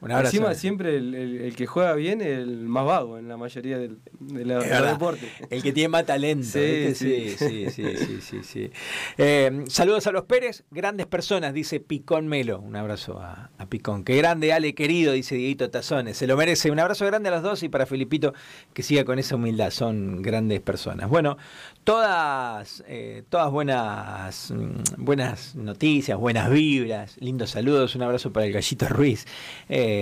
Un 0.07 0.13
abrazo. 0.13 0.37
Encima 0.37 0.55
siempre 0.55 0.97
el, 0.97 1.15
el- 1.15 1.41
el 1.43 1.57
que 1.57 1.67
juega 1.67 1.95
bien 1.95 2.21
es 2.21 2.39
el 2.39 2.59
más 2.67 2.85
vago 2.87 3.19
en 3.19 3.29
la 3.29 3.37
mayoría 3.37 3.79
del, 3.79 3.99
de 4.21 4.45
la- 4.45 4.59
Es 4.59 4.65
de 4.65 4.69
los 4.71 4.79
verdad. 4.81 4.93
deportes. 4.93 5.29
El 5.51 5.63
que 5.63 5.73
tiene 5.73 5.89
más 5.89 6.07
talento. 6.07 6.47
Sí, 6.47 6.59
¿viste? 6.61 7.37
sí. 7.37 7.37
sí, 7.37 7.71
sí, 7.71 7.97
sí, 7.97 8.19
sí, 8.21 8.39
sí. 8.43 8.71
Eh, 9.19 9.65
saludos 9.69 10.07
a 10.07 10.13
los 10.13 10.25
Pérez, 10.25 10.65
grandes 10.71 11.07
personas, 11.07 11.53
dice 11.55 11.81
Picón 11.81 12.27
Melo. 12.29 12.61
Un 12.61 12.77
abrazo 12.77 13.21
a, 13.21 13.51
a 13.59 13.67
Picón. 13.67 14.05
Qué 14.05 14.17
grande, 14.17 14.53
Ale, 14.53 14.75
querido, 14.75 15.13
dice 15.13 15.35
Dieguito 15.35 15.71
Tazones. 15.71 16.17
Se 16.17 16.27
lo 16.27 16.37
merece. 16.37 16.71
Un 16.71 16.81
abrazo 16.81 17.05
grande 17.07 17.29
a 17.29 17.33
los 17.33 17.43
dos 17.43 17.63
y 17.63 17.69
para 17.69 17.87
Felipito 17.87 18.33
que 18.73 18.83
siga 18.83 19.05
con 19.05 19.19
esa 19.19 19.37
humildad. 19.37 19.71
Son 19.71 20.23
grandes 20.23 20.61
personas. 20.61 21.09
Bueno, 21.09 21.37
todas, 21.85 22.85
eh, 22.89 23.23
todas 23.29 23.51
buenas, 23.51 24.51
mm, 24.51 25.05
buenas 25.05 25.55
noticias, 25.55 26.19
buenas 26.19 26.51
vibras, 26.51 27.17
lindos 27.21 27.51
saludos. 27.51 27.95
Un 27.95 28.03
abrazo 28.03 28.33
para 28.33 28.45
el 28.47 28.53
Gallito 28.53 28.89
Ruiz. 28.89 29.27
Eh, 29.69 29.96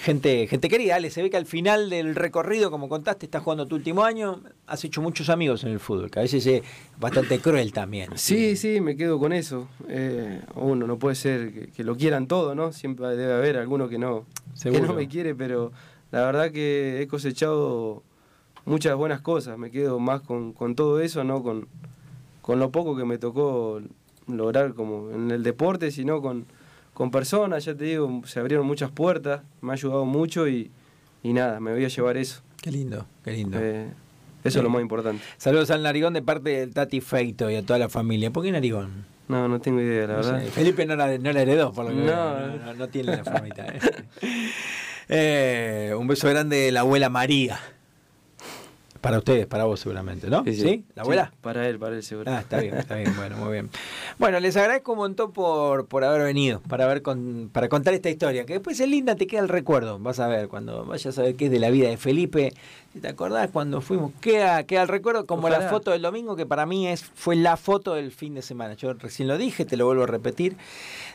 gente, 0.00 0.46
gente 0.46 0.68
querida, 0.68 0.96
Ale, 0.96 1.10
se 1.10 1.22
ve 1.22 1.30
que 1.30 1.36
al 1.36 1.46
final 1.46 1.90
del 1.90 2.14
recorrido, 2.14 2.70
como 2.70 2.88
contaste, 2.88 3.26
estás 3.26 3.42
jugando 3.42 3.66
tu 3.66 3.76
último 3.76 4.04
año. 4.04 4.42
Has 4.66 4.84
hecho 4.84 5.02
muchos 5.02 5.28
amigos 5.28 5.64
en 5.64 5.70
el 5.70 5.80
fútbol, 5.80 6.10
que 6.10 6.18
a 6.18 6.22
veces 6.22 6.46
es 6.46 6.62
bastante 6.98 7.38
cruel 7.40 7.72
también. 7.72 8.10
Sí, 8.16 8.56
sí, 8.56 8.80
me 8.80 8.96
quedo 8.96 9.18
con 9.18 9.32
eso. 9.32 9.68
Eh, 9.88 10.40
uno 10.54 10.86
no 10.86 10.98
puede 10.98 11.14
ser 11.14 11.52
que, 11.52 11.66
que 11.68 11.84
lo 11.84 11.96
quieran 11.96 12.26
todo, 12.26 12.54
¿no? 12.54 12.72
Siempre 12.72 13.08
debe 13.16 13.34
haber 13.34 13.56
alguno 13.56 13.88
que 13.88 13.98
no, 13.98 14.26
que 14.62 14.80
no 14.80 14.94
me 14.94 15.08
quiere, 15.08 15.34
pero 15.34 15.72
la 16.10 16.24
verdad 16.24 16.50
que 16.50 17.02
he 17.02 17.06
cosechado 17.06 18.02
muchas 18.64 18.96
buenas 18.96 19.20
cosas. 19.20 19.58
Me 19.58 19.70
quedo 19.70 19.98
más 19.98 20.22
con, 20.22 20.52
con 20.52 20.74
todo 20.74 21.00
eso, 21.00 21.24
no 21.24 21.42
con, 21.42 21.68
con 22.42 22.58
lo 22.58 22.70
poco 22.70 22.96
que 22.96 23.04
me 23.04 23.18
tocó 23.18 23.80
lograr 24.26 24.74
como 24.74 25.10
en 25.10 25.30
el 25.30 25.42
deporte, 25.42 25.90
sino 25.90 26.20
con, 26.20 26.46
con 26.98 27.12
personas, 27.12 27.64
ya 27.64 27.76
te 27.76 27.84
digo, 27.84 28.22
se 28.26 28.40
abrieron 28.40 28.66
muchas 28.66 28.90
puertas, 28.90 29.42
me 29.60 29.70
ha 29.70 29.74
ayudado 29.74 30.04
mucho 30.04 30.48
y, 30.48 30.72
y 31.22 31.32
nada, 31.32 31.60
me 31.60 31.72
voy 31.72 31.84
a 31.84 31.88
llevar 31.88 32.16
eso. 32.16 32.42
Qué 32.60 32.72
lindo, 32.72 33.06
qué 33.22 33.30
lindo. 33.34 33.56
Eh, 33.60 33.86
eso 34.42 34.58
es 34.58 34.64
lo 34.64 34.68
más 34.68 34.82
importante. 34.82 35.22
Saludos 35.36 35.70
al 35.70 35.84
Narigón 35.84 36.12
de 36.14 36.22
parte 36.22 36.50
del 36.50 36.74
Tati 36.74 37.00
Feito 37.00 37.48
y 37.52 37.54
a 37.54 37.62
toda 37.64 37.78
la 37.78 37.88
familia. 37.88 38.32
¿Por 38.32 38.42
qué 38.42 38.50
Narigón? 38.50 39.06
No, 39.28 39.46
no 39.46 39.60
tengo 39.60 39.80
idea, 39.80 40.08
la 40.08 40.16
No 40.16 40.22
sé, 40.24 40.32
verdad. 40.32 40.46
Felipe 40.48 40.86
no 40.86 40.96
la, 40.96 41.18
no 41.18 41.32
la 41.32 41.40
heredó, 41.42 41.72
por 41.72 41.84
lo 41.84 41.90
que 41.92 41.96
No. 41.98 42.02
veo. 42.04 42.56
no, 42.66 42.74
no, 42.74 42.88
tiene 42.88 43.16
la 43.16 43.22
formita. 43.24 43.64
eh. 43.66 43.78
Eh, 45.10 45.94
un 45.98 46.06
beso 46.06 46.28
grande 46.28 46.56
de 46.56 46.72
la 46.72 46.80
abuela 46.80 47.08
María. 47.08 47.58
Para 49.00 49.18
ustedes, 49.18 49.46
para 49.46 49.64
vos 49.64 49.80
seguramente, 49.80 50.28
¿no? 50.28 50.42
Sí, 50.44 50.54
sí. 50.54 50.84
¿La 50.94 51.02
abuela? 51.02 51.30
Sí, 51.32 51.38
para 51.40 51.68
él, 51.68 51.78
para 51.78 51.96
él 51.96 52.02
seguro. 52.02 52.30
Ah, 52.30 52.40
está 52.40 52.60
bien, 52.60 52.76
está 52.76 52.96
bien, 52.96 53.14
bueno, 53.16 53.36
muy 53.36 53.52
bien. 53.52 53.70
Bueno, 54.18 54.40
les 54.40 54.56
agradezco 54.56 54.92
un 54.92 54.98
montón 54.98 55.32
por, 55.32 55.86
por 55.86 56.04
haber 56.04 56.22
venido, 56.22 56.60
para 56.68 56.86
ver 56.86 57.02
con, 57.02 57.48
para 57.52 57.68
contar 57.68 57.94
esta 57.94 58.10
historia, 58.10 58.44
que 58.44 58.54
después 58.54 58.80
es 58.80 58.88
linda, 58.88 59.14
te 59.14 59.26
queda 59.26 59.40
el 59.40 59.48
recuerdo, 59.48 59.98
vas 59.98 60.18
a 60.18 60.26
ver, 60.26 60.48
cuando 60.48 60.84
vayas 60.84 61.16
a 61.18 61.22
ver 61.22 61.36
qué 61.36 61.46
es 61.46 61.50
de 61.50 61.60
la 61.60 61.70
vida 61.70 61.88
de 61.88 61.96
Felipe, 61.96 62.52
si 62.92 63.00
te 63.00 63.08
acordás 63.08 63.50
cuando 63.52 63.80
fuimos, 63.80 64.12
queda, 64.20 64.64
queda 64.64 64.82
el 64.82 64.88
recuerdo 64.88 65.26
como 65.26 65.48
la 65.48 65.60
foto 65.68 65.92
del 65.92 66.02
domingo, 66.02 66.34
que 66.34 66.46
para 66.46 66.66
mí 66.66 66.88
es, 66.88 67.04
fue 67.04 67.36
la 67.36 67.56
foto 67.56 67.94
del 67.94 68.10
fin 68.10 68.34
de 68.34 68.42
semana. 68.42 68.74
Yo 68.74 68.94
recién 68.94 69.28
lo 69.28 69.38
dije, 69.38 69.64
te 69.64 69.76
lo 69.76 69.86
vuelvo 69.86 70.04
a 70.04 70.06
repetir, 70.06 70.56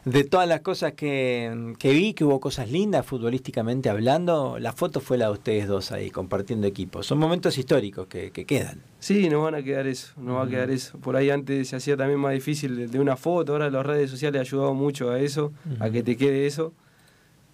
de 0.06 0.24
todas 0.24 0.48
las 0.48 0.62
cosas 0.62 0.94
que, 0.94 1.74
que 1.80 1.92
vi, 1.92 2.14
que 2.14 2.24
hubo 2.24 2.40
cosas 2.40 2.70
lindas 2.70 3.06
futbolísticamente 3.06 3.90
hablando, 3.90 4.58
la 4.60 4.72
foto 4.72 5.02
fue 5.02 5.18
la 5.18 5.26
de 5.26 5.32
ustedes 5.32 5.68
dos 5.68 5.92
ahí, 5.92 6.10
compartiendo 6.10 6.68
equipos. 6.68 7.08
Son 7.08 7.18
momentos 7.18 7.58
históricos 7.58 7.73
que, 8.08 8.32
que 8.32 8.46
quedan. 8.46 8.82
Sí, 9.00 9.30
nos 9.30 9.44
van 9.44 9.56
a 9.56 9.64
quedar 9.64 9.88
eso, 9.88 10.14
nos 10.18 10.38
va 10.38 10.44
a 10.44 10.48
quedar 10.50 10.70
eso. 10.70 10.98
Por 11.00 11.16
ahí 11.16 11.30
antes 11.30 11.68
se 11.70 11.76
hacía 11.76 11.98
también 11.98 12.20
más 12.20 12.34
difícil 12.34 12.90
de- 12.90 13.00
una 13.00 13.16
foto, 13.18 13.54
ahora 13.54 13.70
las 13.70 13.86
redes 13.86 14.10
sociales 14.10 14.40
han 14.40 14.46
ayudado 14.48 14.74
mucho 14.74 15.10
a 15.12 15.20
eso, 15.20 15.52
a 15.80 15.90
que 15.90 16.04
te 16.04 16.16
quede 16.16 16.46
eso. 16.46 16.74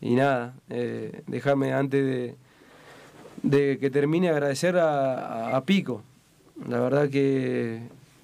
Y 0.01 0.15
nada, 0.15 0.53
eh, 0.69 1.21
déjame 1.27 1.73
antes 1.73 2.05
de, 2.05 2.35
de 3.43 3.77
que 3.79 3.89
termine 3.89 4.29
agradecer 4.29 4.77
a, 4.77 5.61
Pico. 5.65 6.03
La 6.67 6.79
verdad 6.79 7.09
que 7.09 7.81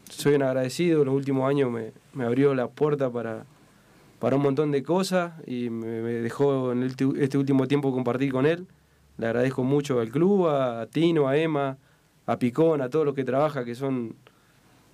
soy 0.10 0.36
un 0.36 0.44
agradecido, 0.44 1.04
los 1.06 1.14
últimos 1.16 1.50
años 1.50 1.72
me, 1.72 1.92
me 2.14 2.26
abrió 2.26 2.54
la 2.54 2.68
puerta 2.68 3.10
para, 3.10 3.46
para 4.20 4.36
un 4.36 4.42
montón 4.44 4.72
de 4.72 4.84
cosas 4.84 5.34
y 5.48 5.70
me, 5.70 6.02
me 6.02 6.12
dejó 6.12 6.72
en 6.72 6.84
el 6.84 6.96
este 7.20 7.38
último 7.38 7.68
tiempo 7.68 7.92
compartir 7.92 8.32
con 8.32 8.46
él. 8.46 8.68
Le 9.18 9.28
agradezco 9.28 9.64
mucho 9.64 10.00
al 10.00 10.10
club, 10.10 10.48
a 10.48 10.88
Tino, 10.88 11.28
a 11.28 11.38
Emma, 11.38 11.78
a 12.26 12.38
Picón, 12.40 12.82
a 12.82 12.90
todos 12.90 13.06
los 13.06 13.16
que 13.16 13.24
trabajan, 13.24 13.64
que 13.66 13.76
son 13.76 14.16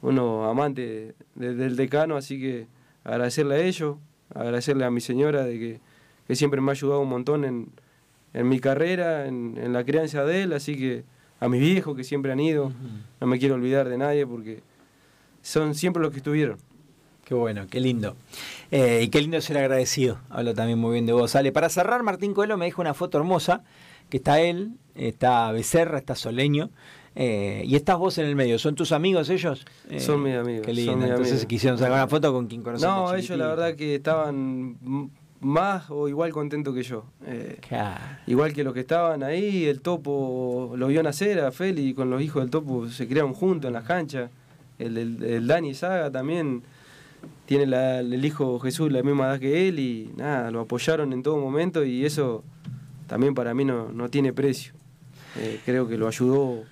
unos 0.01 0.49
amantes 0.49 1.13
de- 1.35 1.55
del 1.55 1.75
decano, 1.75 2.15
así 2.17 2.39
que 2.39 2.67
agradecerle 3.03 3.55
a 3.55 3.59
ellos, 3.59 3.97
agradecerle 4.33 4.85
a 4.85 4.91
mi 4.91 5.01
señora 5.01 5.43
de 5.43 5.59
que, 5.59 5.79
que 6.27 6.35
siempre 6.35 6.61
me 6.61 6.71
ha 6.71 6.73
ayudado 6.73 7.01
un 7.01 7.09
montón 7.09 7.45
en, 7.45 7.69
en 8.33 8.47
mi 8.49 8.59
carrera, 8.59 9.27
en, 9.27 9.57
en 9.57 9.73
la 9.73 9.83
crianza 9.83 10.23
de 10.23 10.43
él, 10.43 10.53
así 10.53 10.77
que 10.77 11.03
a 11.39 11.49
mis 11.49 11.59
viejos 11.61 11.95
que 11.95 12.03
siempre 12.03 12.31
han 12.31 12.39
ido, 12.39 12.71
no 13.19 13.27
me 13.27 13.39
quiero 13.39 13.55
olvidar 13.55 13.89
de 13.89 13.97
nadie 13.97 14.27
porque 14.27 14.61
son 15.41 15.73
siempre 15.73 16.01
los 16.01 16.11
que 16.11 16.17
estuvieron. 16.17 16.57
Qué 17.25 17.33
bueno, 17.33 17.65
qué 17.69 17.79
lindo. 17.79 18.15
Eh, 18.71 19.01
y 19.03 19.07
qué 19.09 19.21
lindo 19.21 19.39
ser 19.41 19.57
agradecido. 19.57 20.19
Hablo 20.29 20.53
también 20.53 20.77
muy 20.77 20.93
bien 20.93 21.05
de 21.05 21.13
vos. 21.13 21.35
Ale, 21.35 21.51
para 21.51 21.69
cerrar, 21.69 22.03
Martín 22.03 22.33
Coelho 22.33 22.57
me 22.57 22.65
dijo 22.65 22.81
una 22.81 22.93
foto 22.93 23.17
hermosa, 23.17 23.63
que 24.11 24.17
está 24.17 24.39
él, 24.41 24.73
está 24.93 25.51
Becerra, 25.51 25.97
está 25.97 26.13
Soleño, 26.13 26.69
eh, 27.15 27.63
y 27.65 27.75
estás 27.75 27.97
vos 27.97 28.17
en 28.19 28.27
el 28.27 28.35
medio. 28.35 28.59
¿Son 28.59 28.75
tus 28.75 28.91
amigos 28.91 29.29
ellos? 29.29 29.65
Eh, 29.89 29.99
Son 29.99 30.21
mis 30.21 30.35
amigos, 30.35 30.65
Qué 30.67 30.73
son 30.73 30.75
lindo. 30.75 30.95
mis 30.97 31.05
Entonces 31.09 31.31
amigos. 31.33 31.45
quisieron 31.47 31.79
sacar 31.79 31.93
una 31.93 32.07
foto 32.07 32.31
con 32.31 32.45
quien 32.47 32.61
conocen. 32.61 32.87
No, 32.87 33.13
ellos 33.15 33.37
la 33.37 33.47
verdad 33.47 33.75
que 33.75 33.95
estaban 33.95 34.77
más 35.39 35.89
o 35.89 36.07
igual 36.07 36.31
contentos 36.31 36.75
que 36.75 36.83
yo. 36.83 37.03
Eh, 37.25 37.57
Claro. 37.67 37.99
Igual 38.27 38.53
que 38.53 38.63
los 38.63 38.73
que 38.75 38.81
estaban 38.81 39.23
ahí, 39.23 39.65
el 39.65 39.81
topo 39.81 40.73
lo 40.77 40.87
vio 40.87 41.01
nacer 41.01 41.39
a 41.39 41.51
Feli 41.51 41.93
con 41.95 42.09
los 42.11 42.21
hijos 42.21 42.43
del 42.43 42.51
topo, 42.51 42.87
se 42.89 43.07
criaron 43.07 43.33
juntos 43.33 43.67
en 43.69 43.73
las 43.73 43.85
canchas. 43.85 44.29
El, 44.77 44.97
el, 44.97 45.23
el 45.23 45.47
Dani 45.47 45.73
Saga 45.73 46.11
también 46.11 46.61
tiene 47.45 47.65
la- 47.65 47.99
el 47.99 48.23
hijo 48.25 48.59
Jesús 48.59 48.91
la 48.91 49.03
misma 49.03 49.27
edad 49.29 49.39
que 49.39 49.67
él 49.67 49.79
y 49.79 50.11
nada, 50.15 50.49
lo 50.51 50.61
apoyaron 50.61 51.11
en 51.13 51.21
todo 51.23 51.37
momento 51.37 51.83
y 51.83 52.05
eso 52.05 52.43
también 53.11 53.35
para 53.35 53.53
mí 53.53 53.65
no, 53.65 53.91
no 53.91 54.07
tiene 54.07 54.31
precio. 54.31 54.71
Eh, 55.35 55.59
creo 55.65 55.85
que 55.85 55.97
lo 55.97 56.07
ayudó. 56.07 56.63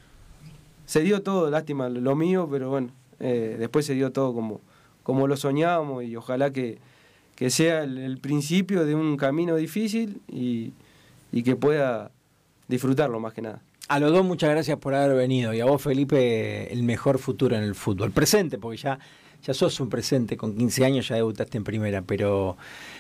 Se 0.86 1.02
dio 1.02 1.22
todo, 1.22 1.50
lástima 1.50 1.90
lo 1.90 2.16
mío, 2.16 2.48
pero 2.50 2.70
bueno, 2.70 2.92
eh, 3.20 3.58
después 3.60 3.86
se 3.86 3.94
dio 3.94 4.14
todo 4.14 4.34
como, 4.34 4.62
como 5.04 5.28
lo 5.28 5.36
soñábamos 5.36 6.06
y 6.06 6.16
ojalá 6.16 6.54
que, 6.54 6.78
que 7.36 7.50
sea 7.50 7.84
el, 7.84 7.98
el 7.98 8.20
principio 8.20 8.86
de 8.86 8.96
un 8.96 9.18
camino 9.18 9.58
difícil 9.58 10.22
y, 10.32 10.72
y 11.34 11.44
que 11.44 11.58
pueda 11.58 12.10
disfrutarlo 12.70 13.20
más 13.20 13.34
que 13.34 13.42
nada. 13.42 13.62
A 13.90 14.00
los 14.00 14.14
dos 14.14 14.24
muchas 14.24 14.52
gracias 14.52 14.78
por 14.80 14.96
haber 14.96 15.18
venido 15.18 15.54
y 15.54 15.60
a 15.60 15.66
vos 15.66 15.82
Felipe 15.82 16.72
el 16.72 16.84
mejor 16.84 17.20
futuro 17.20 17.58
en 17.58 17.64
el 17.64 17.76
fútbol. 17.76 18.12
Presente, 18.12 18.58
porque 18.58 18.78
ya, 18.78 18.98
ya 19.44 19.54
sos 19.54 19.80
un 19.80 19.90
presente, 19.90 20.38
con 20.38 20.56
15 20.56 20.86
años 20.86 21.08
ya 21.08 21.16
debutaste 21.16 21.58
en 21.58 21.64
primera, 21.64 22.02
pero 22.02 22.58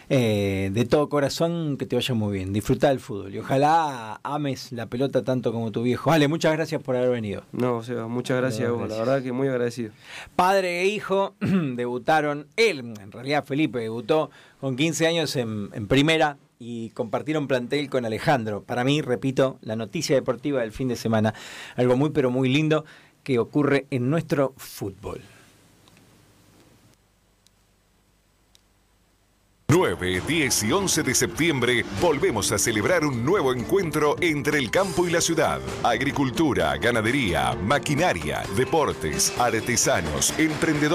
eh, 0.09 0.69
de 0.73 0.85
todo 0.85 1.09
corazón 1.09 1.77
que 1.77 1.85
te 1.85 1.95
vaya 1.95 2.13
muy 2.13 2.33
bien. 2.33 2.53
Disfruta 2.53 2.89
del 2.89 2.99
fútbol 2.99 3.33
y 3.33 3.39
ojalá 3.39 4.19
ames 4.23 4.71
la 4.71 4.87
pelota 4.87 5.23
tanto 5.23 5.51
como 5.51 5.71
tu 5.71 5.83
viejo. 5.83 6.11
Ale, 6.11 6.27
muchas 6.27 6.53
gracias 6.53 6.81
por 6.81 6.95
haber 6.95 7.11
venido. 7.11 7.43
No, 7.51 7.81
muchas 8.07 8.37
gracias 8.37 8.69
a 8.69 8.71
vos, 8.71 8.89
la 8.89 8.97
verdad 8.97 9.21
que 9.21 9.31
muy 9.31 9.47
agradecido. 9.47 9.91
Padre 10.35 10.81
e 10.81 10.87
hijo 10.87 11.35
debutaron, 11.39 12.47
él, 12.55 12.79
en 12.79 13.11
realidad 13.11 13.43
Felipe, 13.45 13.79
debutó 13.79 14.31
con 14.59 14.75
15 14.75 15.07
años 15.07 15.35
en, 15.35 15.69
en 15.73 15.87
primera 15.87 16.37
y 16.59 16.89
compartieron 16.89 17.47
plantel 17.47 17.89
con 17.89 18.05
Alejandro. 18.05 18.63
Para 18.63 18.83
mí, 18.83 19.01
repito, 19.01 19.57
la 19.61 19.75
noticia 19.75 20.15
deportiva 20.15 20.61
del 20.61 20.71
fin 20.71 20.89
de 20.89 20.95
semana, 20.95 21.33
algo 21.75 21.95
muy 21.95 22.09
pero 22.09 22.31
muy 22.31 22.49
lindo 22.49 22.85
que 23.23 23.39
ocurre 23.39 23.85
en 23.91 24.09
nuestro 24.09 24.53
fútbol. 24.57 25.21
9, 29.79 30.21
10 30.27 30.63
y 30.63 30.71
11 30.73 31.03
de 31.03 31.15
septiembre 31.15 31.85
volvemos 32.01 32.51
a 32.51 32.57
celebrar 32.57 33.05
un 33.05 33.23
nuevo 33.23 33.53
encuentro 33.53 34.17
entre 34.19 34.57
el 34.57 34.69
campo 34.69 35.07
y 35.07 35.09
la 35.09 35.21
ciudad. 35.21 35.61
Agricultura, 35.83 36.75
ganadería, 36.75 37.55
maquinaria, 37.63 38.43
deportes, 38.57 39.33
artesanos, 39.39 40.37
emprendedores. 40.37 40.79